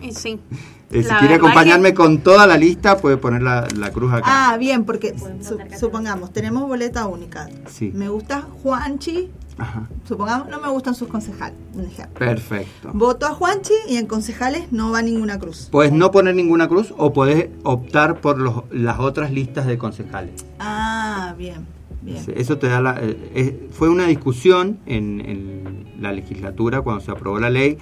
[0.00, 0.38] Y sí.
[0.92, 4.24] Eh, si quiere acompañarme que- con toda la lista, puede poner la, la cruz acá.
[4.26, 7.48] Ah, bien, porque su- supongamos, tenemos boleta única.
[7.68, 7.92] Sí.
[7.94, 12.14] Me gusta Juanchi, Ajá, supongamos, no me gustan sus concejales, un ejemplo.
[12.18, 12.90] perfecto.
[12.92, 15.68] Voto a Juanchi y en concejales no va ninguna cruz.
[15.70, 20.44] Puedes no poner ninguna cruz o puedes optar por los- las otras listas de concejales.
[20.58, 21.68] Ah, bien,
[22.02, 22.22] bien.
[22.36, 27.10] Eso te da la, eh, eh, fue una discusión en, en la legislatura cuando se
[27.10, 27.76] aprobó la ley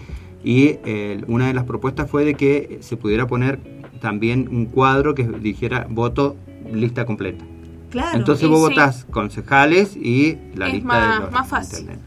[0.45, 3.59] y eh, una de las propuestas fue de que se pudiera poner
[4.01, 6.37] también un cuadro que dijera voto
[6.73, 7.45] lista completa.
[7.91, 8.19] Claro.
[8.19, 8.75] Entonces vos sí.
[8.75, 11.87] votás concejales y la Es lista más- de los más fácil.
[11.87, 12.01] Claro,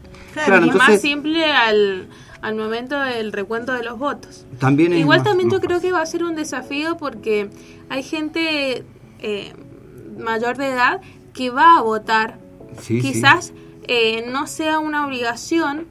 [0.46, 2.08] Claro, y entonces más simple al,
[2.40, 4.46] al momento del recuento de los votos.
[4.58, 7.50] también Igual más- también más yo creo que va a ser un desafío porque
[7.90, 8.84] hay gente
[9.18, 9.52] eh,
[10.18, 11.00] mayor de edad
[11.32, 12.38] que va a votar.
[12.80, 13.12] Sí, sí.
[13.12, 13.52] Quizás
[13.84, 15.86] eh, no sea una obligación,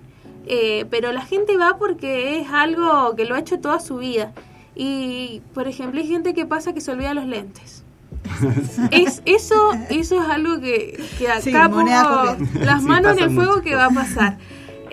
[0.47, 4.31] eh, pero la gente va porque es algo que lo ha hecho toda su vida.
[4.76, 7.84] Y, por ejemplo, hay gente que pasa que se olvida los lentes.
[8.91, 11.84] es eso eso es algo que, que acá Sí, pongo
[12.59, 14.38] las Sí, manos en el fuego que va a pasar.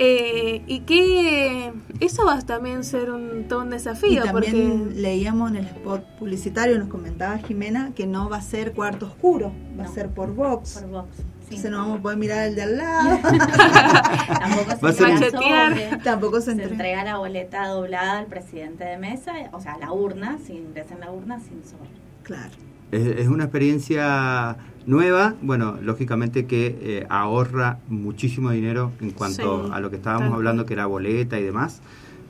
[0.00, 5.00] Eh, y que eso va a también ser un, todo un Y desafío también porque
[5.00, 9.52] leíamos en el spot publicitario, nos comentaba Jimena, que no va a ser cuarto oscuro,
[9.78, 10.74] va a ser por box.
[10.80, 11.16] Por Vox.
[11.16, 11.54] Sí.
[11.56, 13.18] Entonces no vamos a poder mirar el de al lado.
[13.22, 15.72] Tampoco Va a se Machetear.
[15.72, 15.96] sobre.
[16.04, 16.70] Tampoco se Se entrega.
[16.72, 21.00] entrega la boleta doblada al presidente de mesa, o sea, la urna, si ingresa en
[21.00, 21.90] la urna sin sobre.
[22.22, 22.50] Claro.
[22.92, 24.56] Es, es una experiencia
[24.88, 30.30] nueva, bueno, lógicamente que eh, ahorra muchísimo dinero en cuanto Sí, a lo que estábamos
[30.34, 31.80] hablando, que era boleta y demás,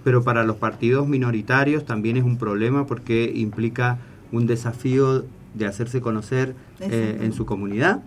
[0.05, 3.98] pero para los partidos minoritarios también es un problema porque implica
[4.32, 5.24] un desafío
[5.55, 8.02] de hacerse conocer eh, en su comunidad.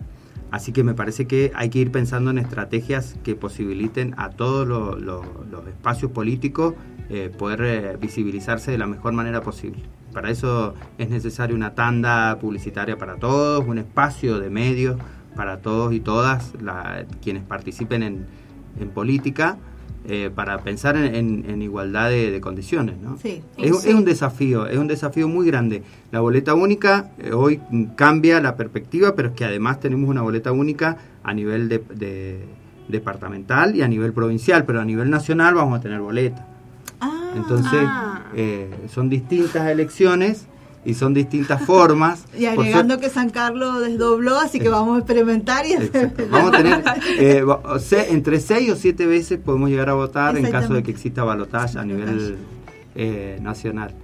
[0.50, 4.68] Así que me parece que hay que ir pensando en estrategias que posibiliten a todos
[4.68, 6.74] lo- lo- los espacios políticos
[7.08, 9.80] eh, poder visibilizarse de la mejor manera posible.
[10.12, 14.96] Para eso es necesaria una tanda publicitaria para todos, un espacio de medios
[15.36, 18.26] para todos y todas la- quienes participen en,
[18.78, 19.56] en política,
[20.04, 22.98] eh, para pensar en, en- en igualdad de, de condiciones.
[23.00, 23.16] ¿no?
[23.18, 23.40] Sí.
[23.56, 23.88] Es, Sí.
[23.90, 25.82] es un desafío, es un desafío muy grande.
[26.10, 27.60] La boleta única eh, hoy
[27.96, 32.44] cambia la perspectiva, pero es que además tenemos una boleta única a nivel de, de-
[32.88, 36.46] departamental y a nivel provincial, pero a nivel nacional vamos a tener boleta.
[37.34, 38.22] Entonces Ah.
[38.34, 40.46] eh, son distintas elecciones
[40.84, 42.24] y son distintas formas.
[42.36, 46.24] y agregando que San Carlos desdobló, así que vamos a experimentar y Exacto.
[46.30, 46.82] Vamos a tener
[47.18, 47.44] eh,
[48.10, 51.78] entre 6 o 7 veces podemos llegar a votar en caso de que exista balotaje
[51.78, 52.36] a nivel
[52.94, 53.94] eh, nacional.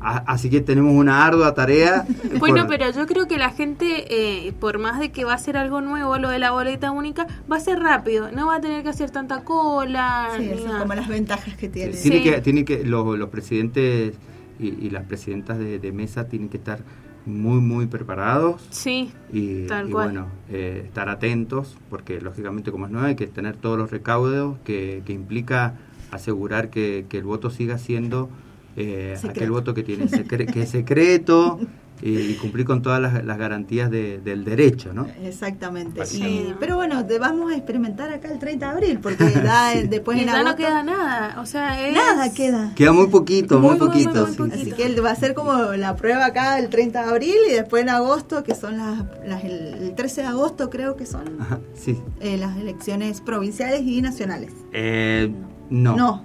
[0.00, 2.04] Así que tenemos una ardua tarea.
[2.38, 5.38] Bueno, por- pero yo creo que la gente, eh, por más de que va a
[5.38, 8.30] ser algo nuevo, lo de la boleta única, va a ser rápido.
[8.30, 10.30] No va a tener que hacer tanta cola.
[10.36, 11.92] Sí, como las ventajas que tiene.
[11.94, 12.22] Tiene Sí.
[12.22, 14.14] que, tiene que los, los presidentes
[14.60, 16.80] y, y las presidentas de, de mesa tienen que estar
[17.24, 20.06] muy, muy preparados Sí, y, Tal y cual.
[20.10, 24.58] bueno, eh, estar atentos, porque lógicamente como es nueva hay que tener todos los recaudos
[24.64, 25.74] que, que implica
[26.12, 28.28] asegurar que, que el voto siga siendo
[28.76, 30.06] eh, aquel voto que tiene
[30.46, 31.58] que es secreto
[32.02, 35.06] y, y cumplir con todas las, las garantías de- del derecho, ¿no?
[35.24, 36.02] Exactamente.
[36.14, 39.78] Y- pero bueno, te vamos a experimentar acá el 30 de abril, porque ya Sí.
[39.78, 41.40] eh, después y en ya no agosto queda nada.
[41.40, 41.94] O sea, es...
[41.94, 42.72] nada queda.
[42.74, 44.10] Queda muy poquito, muy, poquito.
[44.26, 44.36] muy sí.
[44.36, 44.56] poquito.
[44.60, 47.52] Así que él va a ser como la prueba acá el 30 de abril y
[47.54, 51.40] después en agosto, que son las, las- el, el 13 de agosto creo que son
[51.40, 51.98] Ajá, sí.
[52.20, 54.52] eh, las elecciones provinciales y nacionales.
[54.74, 55.32] Eh,
[55.70, 55.96] no.
[55.96, 56.24] No.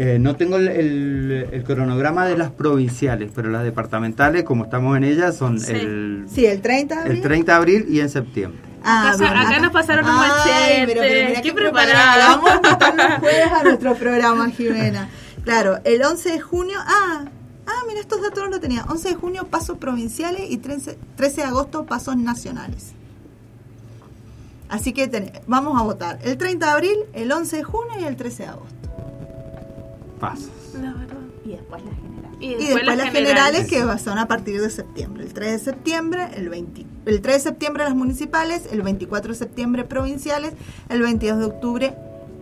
[0.00, 4.96] Eh, no tengo el, el- el cronograma de las provinciales, pero las departamentales, como estamos
[4.96, 5.72] en ellas, son Sí.
[5.72, 7.16] el, Sí, el 30 de abril.
[7.16, 8.60] el 30 de abril y en septiembre.
[8.84, 10.84] Ah, Acá, acá nos pasaron un machete.
[10.86, 12.28] pero- pero qué preparada.
[12.36, 15.08] Vamos a invitar los jueves a nuestro programa, Jimena.
[15.42, 16.78] Claro, el 11 de junio.
[16.86, 17.24] Ah,
[17.66, 18.84] ah, mira, estos datos no los tenía.
[18.88, 22.92] 11 de junio, pasos provinciales y 13, 13 de agosto, pasos nacionales.
[24.68, 28.04] Así que ten- vamos a votar el 30 de abril, el 11 de junio y
[28.04, 28.74] el 13 de agosto.
[30.18, 30.50] Pasos.
[30.74, 31.16] La verdad.
[31.44, 32.32] Y después la general.
[32.40, 35.24] Y Y después, después, las las generales que son a partir de septiembre.
[35.24, 39.38] El 3 de septiembre, el 20, el 3 de septiembre las municipales, el 24 de
[39.38, 40.52] septiembre provinciales,
[40.88, 41.94] el 22 de octubre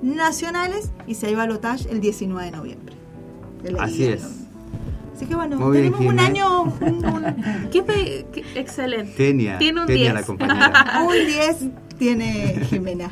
[0.03, 2.95] nacionales y se hay balotage el 19 de noviembre.
[3.79, 4.23] Así es.
[5.15, 6.23] Así que bueno, Muy bien, tenemos un Jimé.
[6.23, 9.13] año, un, un- Qué, pe- qué- excelente.
[9.17, 10.15] Tenia, Tiene un Tenia 10.
[10.15, 11.01] la compañera.
[11.09, 11.57] un 10
[11.99, 13.11] tiene Jimena.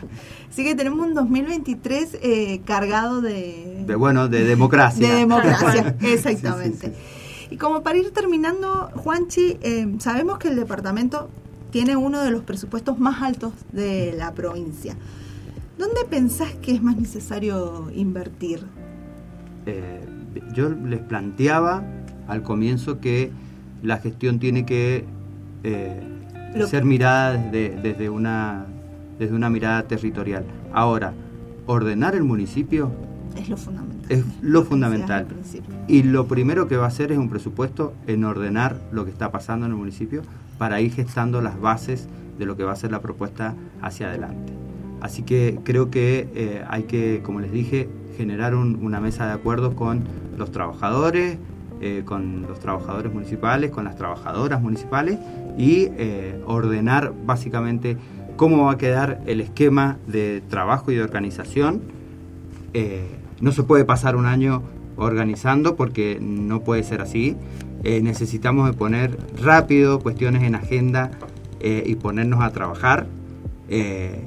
[0.51, 5.09] Así que tenemos un 2023 eh, cargado de, De, bueno, de democracia.
[5.09, 6.89] De democracia, exactamente.
[6.89, 7.25] sí, sí.
[7.55, 11.29] Y como para ir terminando, Juanchi, eh, sabemos que el departamento
[11.71, 14.97] tiene uno de los presupuestos más altos de la provincia.
[15.79, 18.65] ¿Dónde pensás que es más necesario invertir?
[19.67, 20.01] Eh,
[20.53, 21.85] yo les planteaba
[22.29, 23.33] al comienzo que
[23.83, 25.05] la gestión tiene que
[25.65, 26.01] eh,
[26.69, 28.67] ser mirada desde, desde, una,
[29.19, 30.45] desde una mirada territorial.
[30.73, 31.13] Ahora,
[31.67, 32.91] ordenar el municipio
[33.37, 34.11] Es lo fundamental.
[34.11, 35.27] es lo fundamental.
[35.89, 39.31] Y lo primero que va a hacer es un presupuesto en ordenar lo que está
[39.33, 40.23] pasando en el municipio
[40.59, 42.09] para ir gestando las bases
[42.39, 44.53] de lo que va a ser la propuesta hacia adelante.
[45.01, 49.33] Así que creo que eh, hay que, como les dije, generar un- una mesa de
[49.33, 50.03] acuerdos con
[50.39, 51.39] los trabajadores,
[51.81, 55.19] eh, con los trabajadores municipales, con las trabajadoras municipales
[55.59, 57.97] y eh, ordenar básicamente
[58.37, 61.83] cómo va a quedar el esquema de trabajo y de organización
[62.73, 63.07] eh,
[63.41, 64.63] no se puede pasar un año
[64.97, 67.37] organizando porque no puede ser así.
[67.83, 71.11] Eh, necesitamos de poner rápido cuestiones en agenda
[71.61, 73.07] eh, y ponernos a trabajar.
[73.69, 74.21] Eh,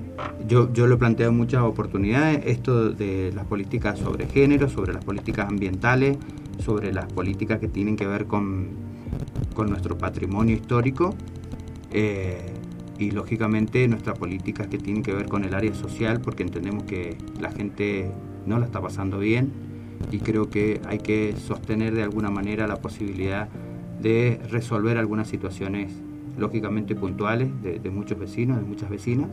[0.48, 5.06] yo, yo lo planteo en muchas oportunidades, esto de las políticas sobre género, sobre las
[5.06, 6.18] políticas ambientales,
[6.64, 8.70] sobre las políticas que tienen que ver con,
[9.54, 11.16] con nuestro patrimonio histórico.
[11.92, 12.54] Eh,
[12.98, 17.18] y lógicamente nuestras políticas que tienen que ver con el área social porque entendemos que
[17.40, 18.10] la gente
[18.46, 19.52] no la está pasando bien
[20.12, 23.50] y creo que hay que sostener de alguna manera la posibilidad
[24.02, 25.92] de resolver algunas situaciones
[26.38, 29.30] lógicamente puntuales de, de muchos vecinos, de muchas vecinas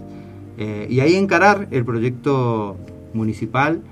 [0.57, 2.77] eh, y ahí encarar el proyecto
[3.12, 3.82] municipal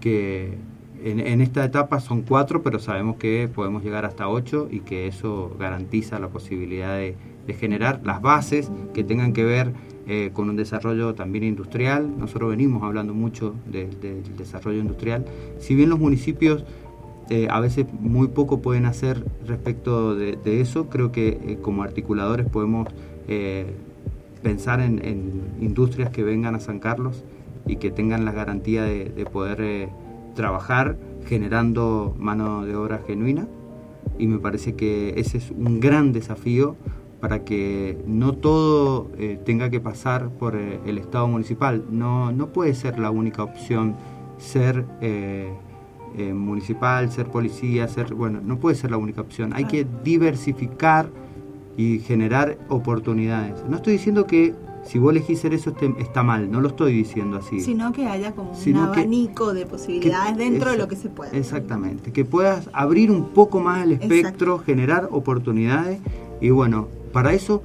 [0.00, 0.58] que
[1.02, 5.06] en, en esta etapa son cuatro, pero sabemos que podemos llegar hasta ocho y que
[5.06, 9.72] eso garantiza la posibilidad de, de generar las bases que tengan que ver
[10.06, 12.12] eh, con un desarrollo también industrial.
[12.18, 15.24] Nosotros venimos hablando mucho de- de- del desarrollo industrial.
[15.58, 16.64] Si bien los municipios
[17.30, 22.46] eh, a veces muy poco pueden hacer respecto de, eso, creo que eh, como articuladores
[22.46, 22.88] podemos
[24.42, 27.24] pensar en, en industrias que vengan a San Carlos
[27.66, 29.88] y que tengan la garantía de, de poder
[30.34, 33.46] trabajar generando mano de obra genuina
[34.18, 36.76] y me parece que ese es un gran desafío
[37.24, 41.82] para que no todo eh, tenga que pasar por eh, el Estado municipal.
[41.90, 43.96] No, no puede ser la única opción
[44.36, 45.50] ser eh,
[46.34, 48.12] municipal, ser policía, ser...
[48.12, 49.54] Bueno, no puede ser la única opción.
[49.54, 51.08] Hay que diversificar
[51.78, 53.54] y generar oportunidades.
[53.70, 57.38] No estoy diciendo que si vos elegís ser eso está mal, no lo estoy diciendo
[57.38, 57.58] así.
[57.60, 61.08] Sino que haya como Sino un que- abanico de posibilidades dentro de lo que se
[61.08, 61.38] puede.
[61.38, 66.00] Exactamente, que puedas abrir un poco más el espectro, generar oportunidades
[66.42, 67.62] y bueno, para eso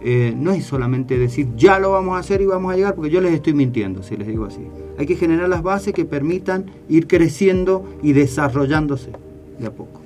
[0.00, 3.10] eh, no es solamente decir ya lo vamos a hacer y vamos a llegar, porque
[3.10, 4.60] yo les estoy mintiendo si les digo así.
[4.96, 9.10] Hay que generar las bases que permitan ir creciendo y desarrollándose
[9.58, 10.00] de a poco.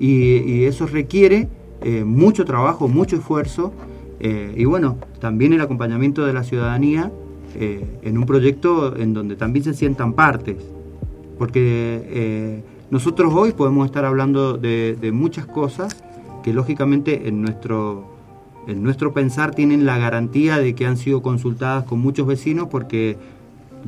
[0.00, 1.48] Y, eso requiere
[1.82, 3.72] eh, mucho trabajo, mucho esfuerzo
[4.18, 7.10] eh, y bueno, también el acompañamiento de la ciudadanía
[7.52, 10.56] en un proyecto en donde también se sientan partes
[11.36, 12.62] porque
[12.92, 15.96] nosotros hoy podemos estar hablando de muchas cosas
[16.42, 18.09] que lógicamente en nuestro,
[18.66, 23.16] en nuestro pensar tienen la garantía de que han sido consultadas con muchos vecinos porque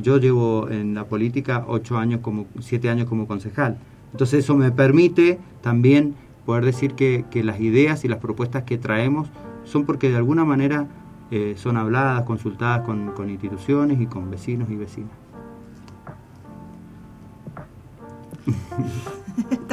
[0.01, 3.77] yo llevo en la política ocho años como siete años como concejal
[4.11, 8.77] entonces eso me permite también poder decir que, que las ideas y las propuestas que
[8.77, 9.29] traemos
[9.63, 10.87] son porque de alguna manera
[11.31, 15.11] eh, son habladas, consultadas con, con instituciones y con vecinos y vecinas.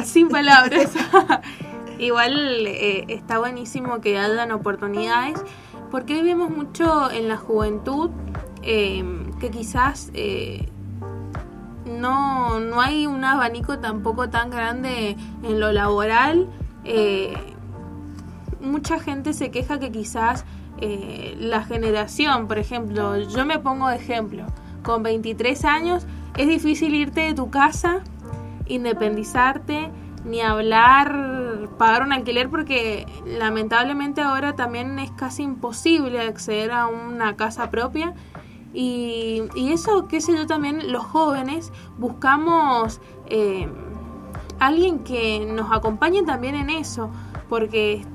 [0.03, 0.91] Sin palabras.
[2.01, 5.39] Igual eh, está buenísimo que hayan oportunidades,
[5.91, 8.09] porque hoy vemos mucho en la juventud
[8.63, 9.03] eh,
[9.39, 10.67] que quizás eh,
[11.85, 16.47] no, no hay un abanico tampoco tan grande en lo laboral.
[16.85, 17.35] Eh,
[18.59, 20.43] mucha gente se queja que quizás
[21.37, 24.47] la generación, por ejemplo, yo me pongo de ejemplo,
[24.81, 26.07] con 23 años
[26.37, 27.99] es difícil irte de tu casa,
[28.65, 29.91] independizarte,
[30.25, 37.35] ni hablar, pagar un alquiler, porque lamentablemente ahora también es casi imposible acceder a una
[37.35, 38.13] casa propia.
[38.73, 43.67] Y, y eso, qué sé yo, también los jóvenes buscamos eh,
[44.59, 47.09] alguien que nos acompañe también en eso,
[47.49, 48.05] porque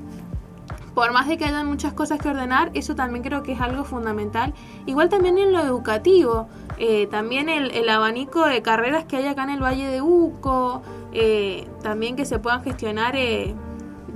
[0.95, 3.85] por más de que hayan muchas cosas que ordenar, eso también creo que es algo
[3.85, 4.55] fundamental.
[4.87, 9.45] Igual también en lo educativo, eh, también el, el abanico de carreras que hay acá
[9.45, 10.81] en el Valle de Uco,
[11.19, 13.55] eh, también que se puedan gestionar eh,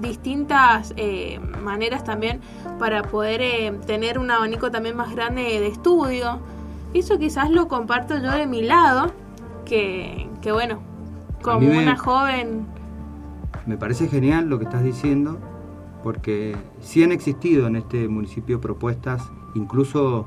[0.01, 2.40] distintas eh, maneras también
[2.78, 3.40] para poder
[3.86, 6.39] tener un abanico también más grande de estudio.
[6.93, 9.12] Eso quizás lo comparto yo de mi lado,
[9.64, 10.78] que, que bueno,
[11.43, 12.66] como me- una joven...
[13.66, 15.39] Me parece genial lo que estás diciendo,
[16.02, 19.22] porque sí han existido en este municipio propuestas,
[19.55, 20.27] incluso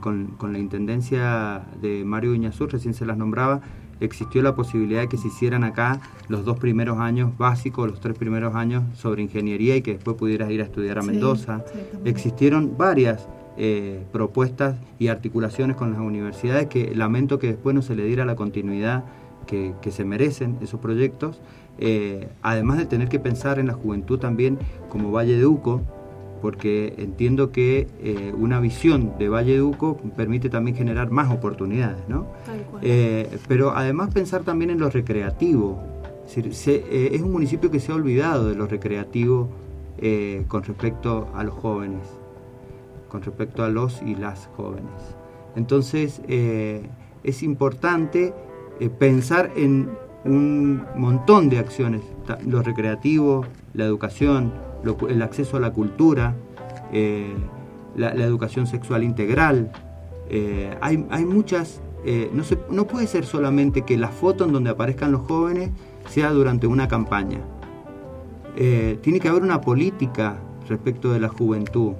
[0.00, 3.60] con, con la intendencia de Mario Iñazú, recién se las nombraba,
[4.04, 8.16] existió la posibilidad de que se hicieran acá los dos primeros años básicos, los tres
[8.16, 11.64] primeros años sobre ingeniería y que después pudieras ir a estudiar a Mendoza.
[11.72, 11.78] sí.
[12.04, 17.94] Existieron varias eh, propuestas y articulaciones con las universidades que lamento que después no se
[17.94, 19.04] le diera la continuidad
[19.46, 21.40] que, que se merecen esos proyectos,
[21.78, 24.58] eh, además de tener que pensar en la juventud también
[24.88, 25.82] como Valle de Uco,
[26.42, 31.98] porque entiendo que eh, una visión de Valle de Uco permite también generar más oportunidades,
[32.08, 32.26] ¿no?
[32.44, 32.82] Tal cual.
[32.84, 35.80] Eh, pero además pensar también en lo recreativo.
[36.26, 39.48] Es, decir, se- eh, es un municipio que se ha olvidado de lo recreativo
[40.48, 42.00] con respecto a los jóvenes,
[43.08, 44.90] con respecto a los y las jóvenes.
[45.54, 48.34] Entonces es importante
[48.98, 49.90] pensar en
[50.24, 52.02] un montón de acciones,
[52.44, 53.44] lo recreativo,
[53.74, 54.52] la educación,
[55.08, 56.34] el acceso a la cultura,
[56.92, 57.34] eh,
[57.96, 59.72] la, educación sexual integral.
[60.28, 64.52] Eh, hay, hay muchas, eh, no, se, no puede ser solamente que la foto en
[64.52, 65.70] donde aparezcan los jóvenes
[66.08, 67.40] sea durante una campaña.
[68.54, 70.38] Tiene que haber una política
[70.68, 71.92] respecto de la juventud.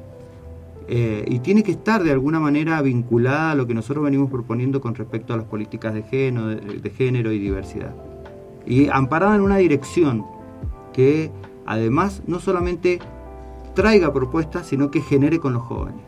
[0.86, 4.94] Y tiene que estar de alguna manera vinculada a lo que nosotros venimos proponiendo con
[4.94, 7.94] respecto a las políticas de género, de género y diversidad.
[8.66, 10.26] Y amparada en una dirección
[10.92, 11.30] que
[11.66, 12.98] además no solamente
[13.74, 16.00] traiga propuestas, sino que genere con los jóvenes.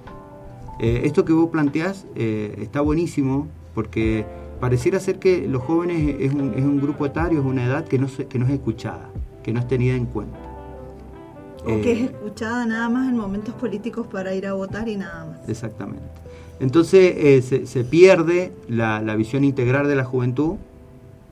[0.81, 4.27] Eh, esto que vos planteás eh, está buenísimo porque
[4.61, 7.99] pareciera ser que los jóvenes es un, es un grupo etario, es una edad que
[7.99, 9.09] no, se- que no es escuchada,
[9.43, 10.39] que no es tenida en cuenta.
[11.67, 14.97] O que es Eh, escuchada nada más en momentos políticos para ir a votar y
[14.97, 15.49] nada más.
[15.49, 16.05] Exactamente.
[16.61, 20.57] Entonces eh, se, se pierde la, la visión integral de la juventud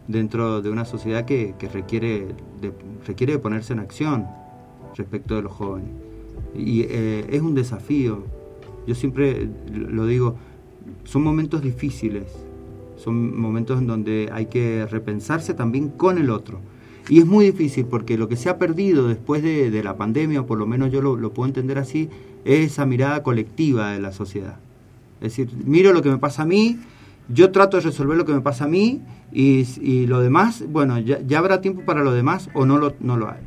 [0.08, 2.28] dentro de una sociedad que, que requiere,
[2.60, 2.72] de,
[3.06, 4.26] requiere de ponerse en acción
[4.96, 5.90] respecto de los jóvenes.
[6.54, 8.24] Y eh, es un desafío.
[8.86, 10.36] Yo siempre lo digo,
[11.04, 12.24] son momentos difíciles,
[12.96, 16.60] son momentos en donde hay que repensarse también con el otro.
[17.08, 20.42] Y es muy difícil porque lo que se ha perdido después de, de la pandemia,
[20.42, 22.08] o por lo menos yo lo, lo puedo entender así,
[22.44, 24.58] es esa mirada colectiva de la sociedad.
[25.20, 26.78] Es decir, miro lo que me pasa a mí,
[27.32, 29.00] yo trato de resolver lo que me pasa a mí
[29.32, 33.16] y, y lo demás, bueno, ya, habrá tiempo para lo demás o no lo, no
[33.16, 33.40] lo hay.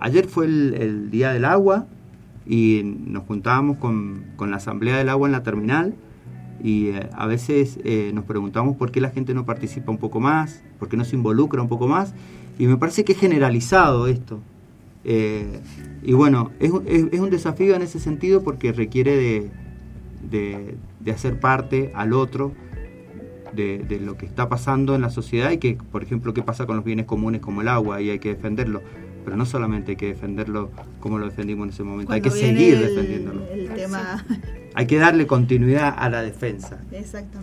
[0.00, 1.86] Ayer fue el, Día del Agua
[2.46, 5.94] y nos juntábamos con, con la Asamblea del Agua en la terminal
[6.62, 10.18] y eh, a veces eh, nos preguntamos por qué la gente no participa un poco
[10.20, 12.14] más, por qué no se involucra un poco más
[12.58, 14.40] y me parece que es generalizado esto.
[15.04, 15.60] Eh,
[16.02, 19.50] y bueno, es, es- es un desafío en ese sentido porque requiere de,
[20.30, 22.52] de- de hacer parte al otro
[23.52, 26.66] de, de lo que está pasando en la sociedad y que, por ejemplo, qué pasa
[26.66, 28.82] con los bienes comunes como el agua y hay que defenderlo.
[29.24, 30.70] Pero no solamente hay que defenderlo
[31.00, 33.42] como lo defendimos en ese momento, hay que seguir el- defendiéndolo.
[33.52, 34.24] El tema.
[34.74, 36.78] Hay que darle continuidad a la defensa.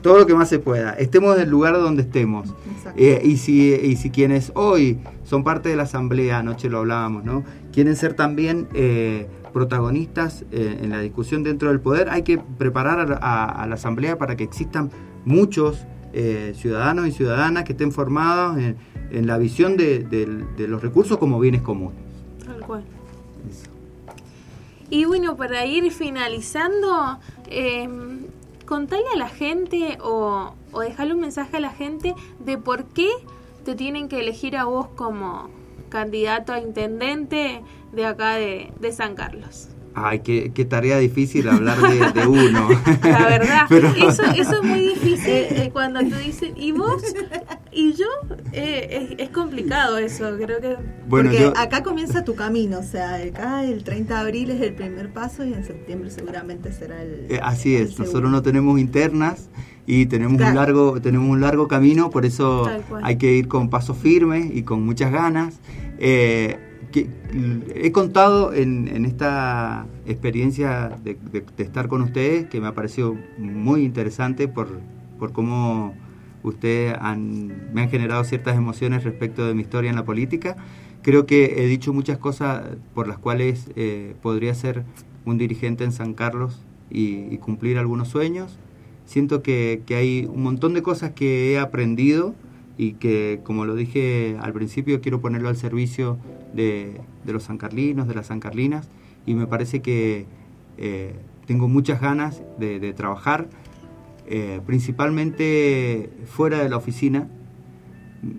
[0.02, 0.92] Todo lo que más se pueda.
[0.94, 2.54] Estemos en el lugar donde estemos.
[2.96, 7.26] Eh, y, si, y si quienes hoy son parte de la asamblea, anoche lo hablábamos,
[7.26, 7.44] ¿no?
[7.74, 13.00] Quieren ser también eh, protagonistas eh, en la discusión dentro del poder, hay que preparar
[13.00, 14.90] a, la- a- a la asamblea para que existan
[15.26, 18.78] muchos eh, ciudadanos y ciudadanas que estén formados en,
[19.12, 22.00] en la visión de, de los recursos como bienes comunes.
[22.46, 22.84] Tal cual.
[24.90, 27.20] Y bueno, para ir finalizando,
[27.50, 27.90] eh,
[28.66, 33.10] contale a la gente o, o dejarle un mensaje a la gente de por qué
[33.64, 35.50] te tienen que elegir a vos como
[35.90, 37.62] candidato a intendente
[37.94, 39.70] de acá de, de San Carlos.
[39.98, 42.68] Ay, qué, qué tarea difícil hablar de, de uno.
[43.04, 47.02] La verdad, Pero- eso, eso es muy difícil eh, cuando tú dices, ¿y vos?
[47.72, 48.06] Y yo,
[48.52, 50.76] eh, es, es complicado eso, creo que...
[51.08, 54.62] Bueno, Porque yo- acá comienza tu camino, o sea, acá el 30 de abril es
[54.62, 57.28] el primer paso y en septiembre seguramente será el...
[57.30, 59.50] Eh, así el es, nosotros no tenemos internas
[59.88, 62.68] y tenemos un largo tenemos un largo camino, por eso
[63.04, 65.60] hay que ir con paso firme y con muchas ganas.
[66.00, 66.58] Eh,
[66.98, 71.18] he contado en, esta experiencia de,
[71.58, 74.80] estar con ustedes que me ha parecido muy interesante por,
[75.20, 75.94] por cómo
[76.44, 80.56] ustedes me han generado ciertas emociones respecto de mi historia en la política.
[81.02, 82.64] Creo que he dicho muchas cosas
[82.94, 84.84] por las cuales eh, podría ser
[85.26, 88.58] un dirigente en San Carlos y, cumplir algunos sueños.
[89.06, 92.34] Siento que hay un montón de cosas que he aprendido
[92.78, 96.18] y que, como lo dije al principio, quiero ponerlo al servicio
[96.54, 98.90] de, de los sancarlinos, de las sancarlinas,
[99.26, 100.26] y me parece que
[100.78, 101.16] eh,
[101.46, 103.48] tengo muchas ganas de, trabajar,
[104.28, 107.28] eh, principalmente fuera de la oficina.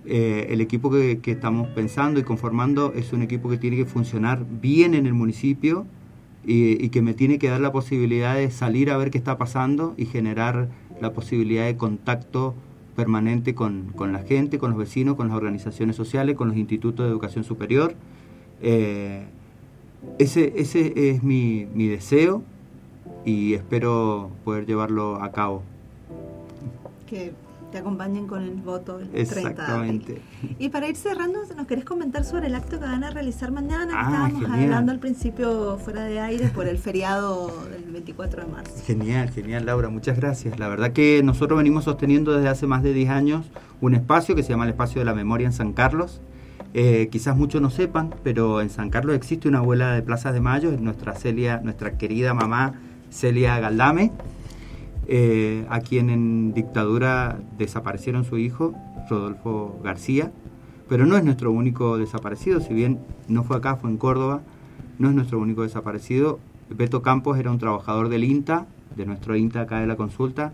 [0.04, 3.84] Eh, el equipo que, que estamos pensando y conformando es un equipo que tiene que
[3.84, 5.86] funcionar bien en el municipio
[6.44, 9.38] y, y que me tiene que dar la posibilidad de salir a ver qué está
[9.38, 10.68] pasando y generar
[11.00, 12.56] la posibilidad de contacto
[12.97, 17.05] permanente con, con la gente, con los vecinos, con las organizaciones sociales, con los institutos
[17.06, 17.94] de educación superior.
[18.62, 19.24] Eh,
[20.18, 22.43] ese, ese es mi, mi deseo
[23.24, 25.62] y espero poder llevarlo a cabo.
[27.76, 29.50] Te acompañen con el voto el 30 de abril.
[29.50, 30.22] Exactamente.
[30.58, 33.92] Y para ir cerrando, ¿nos querés comentar sobre el acto que van a realizar mañana?
[33.94, 34.62] Ah, estábamos genial.
[34.62, 38.72] hablando al principio fuera de aire por el feriado del 24 de marzo.
[38.86, 40.58] Genial, genial Laura, muchas gracias.
[40.58, 43.50] La verdad que nosotros venimos sosteniendo desde hace más de 10 años
[43.82, 46.22] un espacio que se llama el Espacio de la Memoria en San Carlos.
[46.72, 50.40] Eh, quizás muchos no sepan, pero en San Carlos existe una abuela de Plazas de
[50.40, 52.80] Mayo, es nuestra Celia, nuestra querida mamá
[53.10, 54.12] Celia Galdame,
[55.08, 58.74] eh, a quien en dictadura desaparecieron su hijo,
[59.08, 60.32] Rodolfo García,
[60.88, 64.42] pero no es nuestro único desaparecido, si bien no fue acá, fue en Córdoba,
[64.98, 66.38] no es nuestro único desaparecido.
[66.70, 68.66] Beto Campos era un trabajador del INTA,
[68.96, 70.52] de nuestro INTA acá de la consulta,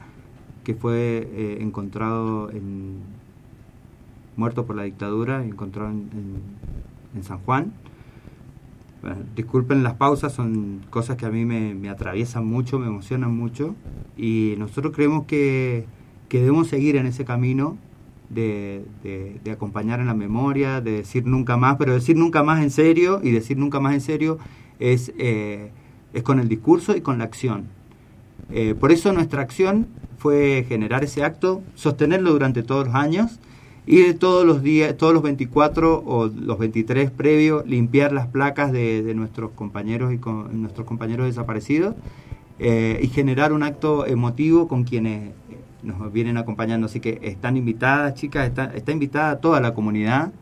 [0.64, 3.00] que fue eh, encontrado en,
[4.36, 7.72] muerto por la dictadura, encontrado en, San Juan.
[9.34, 13.74] Disculpen las pausas, son cosas que a mí me, atraviesan mucho, me emocionan mucho
[14.16, 15.86] y nosotros creemos que,
[16.28, 17.76] que debemos seguir en ese camino
[18.30, 22.62] de, de- de acompañar en la memoria, de decir nunca más, pero decir nunca más
[22.62, 24.38] en serio y decir nunca más en serio
[24.78, 25.70] es, eh,
[26.12, 27.64] es con el discurso y con la acción.
[28.50, 33.40] Eh, por eso nuestra acción fue generar ese acto, sostenerlo durante todos los años
[33.86, 39.02] y todos los días, todos los 24 o los 23 previos, limpiar las placas de,
[39.02, 41.96] de nuestros compañeros y con, nuestros compañeros desaparecidos
[42.58, 45.32] eh, y generar un acto emotivo con quienes
[45.82, 46.86] nos vienen acompañando.
[46.86, 50.32] Así que están invitadas, chicas, está, está invitada toda la comunidad,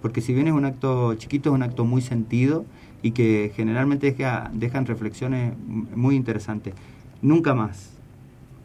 [0.00, 2.64] porque si bien es un acto chiquito, es un acto muy sentido
[3.02, 6.74] y que generalmente deja, dejan reflexiones muy interesantes.
[7.20, 7.90] Nunca más.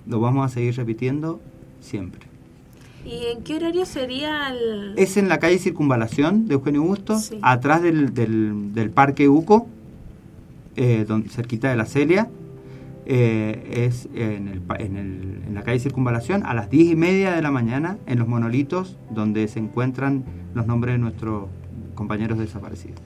[0.06, 1.42] Lo vamos a seguir repitiendo
[1.80, 2.35] siempre.
[3.06, 4.94] ¿Y en qué horario sería el...?
[4.98, 7.38] Es en la calle Circunvalación de Eugenio Busto, Sí.
[7.42, 9.68] atrás del, del, del Parque Uco,
[10.76, 12.28] eh, don- cerquita de la Celia.
[13.08, 16.96] Eh, es en, el, pa- en, el- en la calle Circunvalación a las 10 y
[16.96, 20.24] media de la mañana en los monolitos donde se encuentran
[20.56, 21.46] los nombres de nuestros
[21.94, 23.00] compañeros desaparecidos.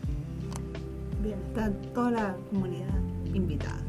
[1.21, 2.87] Bien, está toda la comunidad
[3.33, 3.81] invitada.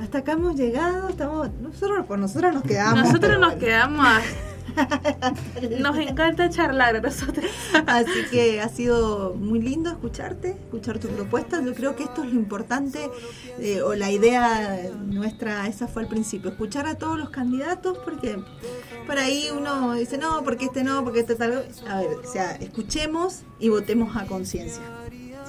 [0.00, 3.00] Hasta acá hemos llegado, estamos, nosotros por nosotros nos quedamos.
[3.00, 4.06] Nosotros pero nos quedamos...
[5.80, 7.46] Nos encanta charlar a nosotros.
[7.86, 11.62] Así que ha sido muy lindo escucharte, escuchar tu propuesta.
[11.62, 13.10] Yo creo que esto es lo importante,
[13.58, 18.38] eh, o la idea nuestra, esa fue al principio, escuchar a todos los candidatos, porque
[19.06, 21.66] por ahí uno dice, no, porque este no, porque este tal.
[21.88, 24.82] A ver, o sea, escuchemos y votemos a conciencia.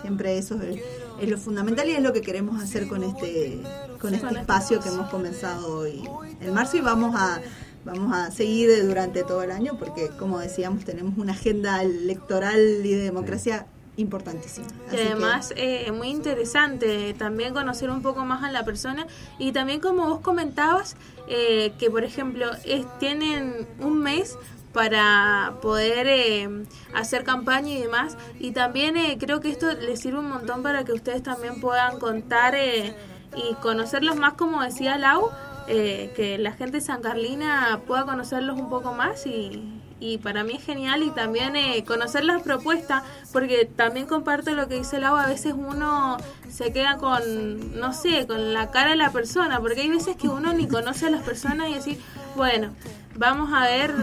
[0.02, 0.82] Siempre eso es,
[1.22, 3.62] es lo fundamental y es lo que queremos hacer con este,
[4.02, 6.04] con este espacio que hemos comenzado hoy
[6.42, 7.40] en marzo y vamos a
[7.86, 12.94] vamos a seguir durante todo el año porque como decíamos tenemos una agenda electoral y
[12.94, 13.66] de democracia
[13.98, 14.66] importantísima.
[14.68, 19.06] Y Así que- además, eh, muy interesante también conocer un poco más a la persona
[19.38, 20.96] y también como vos comentabas,
[21.28, 24.38] eh, que por ejemplo es, tienen un mes
[24.74, 26.50] para poder eh,
[26.96, 30.84] hacer campaña y demás y también eh, creo que esto les sirve un montón para
[30.84, 32.96] que ustedes también puedan contar eh,
[33.36, 35.30] y conocerlos más como decía Lau
[35.68, 40.44] eh, que la gente de San Carlina pueda conocerlos un poco más y, y para
[40.44, 41.02] mí es genial.
[41.04, 45.54] Y también eh, conocer las propuestas, porque también comparto lo que dice Lau, a veces
[45.56, 46.18] uno
[46.50, 50.28] se queda con, no sé, con la cara de la persona, porque hay veces que
[50.28, 52.00] uno ni conoce a las personas y decir,
[52.36, 52.74] bueno,
[53.16, 53.94] vamos a ver,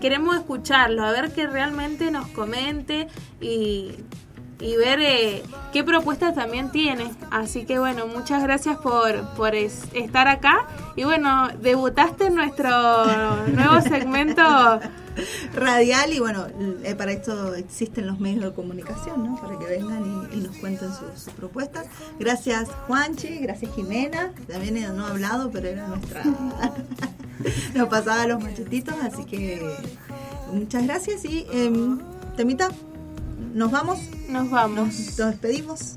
[0.00, 3.08] queremos escucharlo, a ver que realmente nos comente
[3.40, 3.96] y,
[4.60, 7.10] y ver eh, qué propuestas también tiene.
[7.30, 10.66] Así que bueno, muchas gracias por, por es- estar acá.
[10.96, 12.68] Y bueno, debutaste en nuestro
[13.48, 14.42] nuevo segmento.
[15.52, 16.46] Radial y bueno,
[16.84, 19.34] eh, para esto existen los medios de comunicación, ¿no?
[19.40, 21.86] Para que vengan y, y nos cuenten sus, sus propuestas.
[22.20, 26.22] Gracias Juanchi, gracias Jimena, también no ha hablado, pero era nuestra...
[27.74, 29.60] nos pasaba los machetitos, así que
[30.52, 31.98] muchas gracias y em,
[32.36, 32.68] Temita,
[33.54, 33.98] nos vamos.
[34.28, 34.76] Nos vamos.
[34.78, 35.96] Nos, despedimos.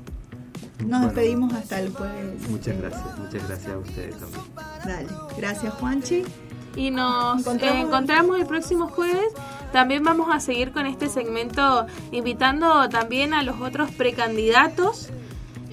[0.80, 1.06] Nos Bueno.
[1.06, 2.48] despedimos hasta el jueves.
[2.48, 4.42] Muchas gracias, muchas gracias a ustedes también.
[4.84, 5.06] Dale,
[5.36, 6.24] gracias Juanchi.
[6.74, 9.32] Y nos Encontramos- eh, encontramos el próximo jueves.
[9.72, 15.08] También vamos a seguir con este segmento invitando también a los otros precandidatos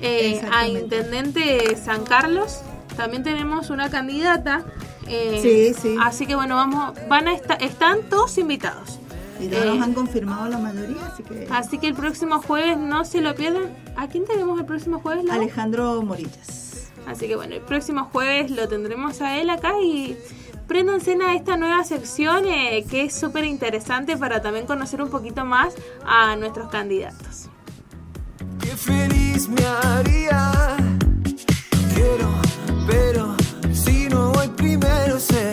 [0.02, 0.68] eh, a.
[0.68, 2.60] Intendente de San Carlos.
[2.98, 4.64] También tenemos una candidata.
[5.08, 5.40] eh,
[5.74, 5.96] Sí, sí.
[6.02, 8.99] Así que bueno, vamos, van a estar, están todos invitados.
[9.40, 12.78] Y ya Eh, nos han confirmado la mayoría, así que Así que el próximo jueves
[12.78, 13.74] no se lo pierdan.
[13.96, 15.26] ¿A quién tenemos el próximo jueves?
[15.30, 16.92] Alejandro Morillas.
[17.08, 20.18] Así que bueno, el próximo jueves lo tendremos a él acá y
[20.68, 25.44] préndanse a esta nueva sección eh, que es súper interesante para también conocer un poquito
[25.46, 25.74] más
[26.06, 27.50] a nuestros candidatos.
[28.62, 30.52] Qué feliz me haría.
[31.96, 32.30] Quiero,
[32.88, 33.36] pero
[33.74, 35.49] si no voy primero será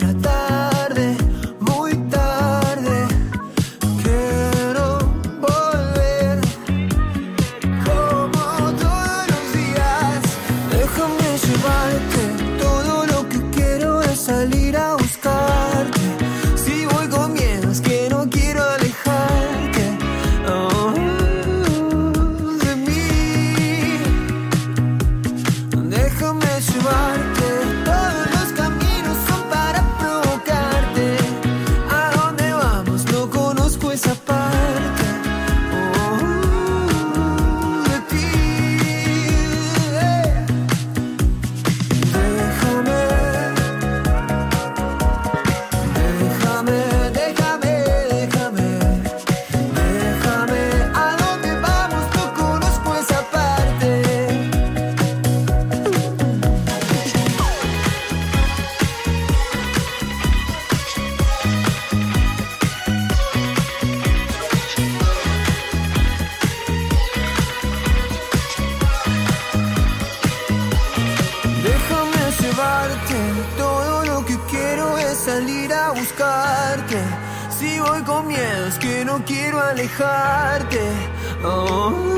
[79.67, 80.81] alejarte.
[81.45, 82.16] Oh.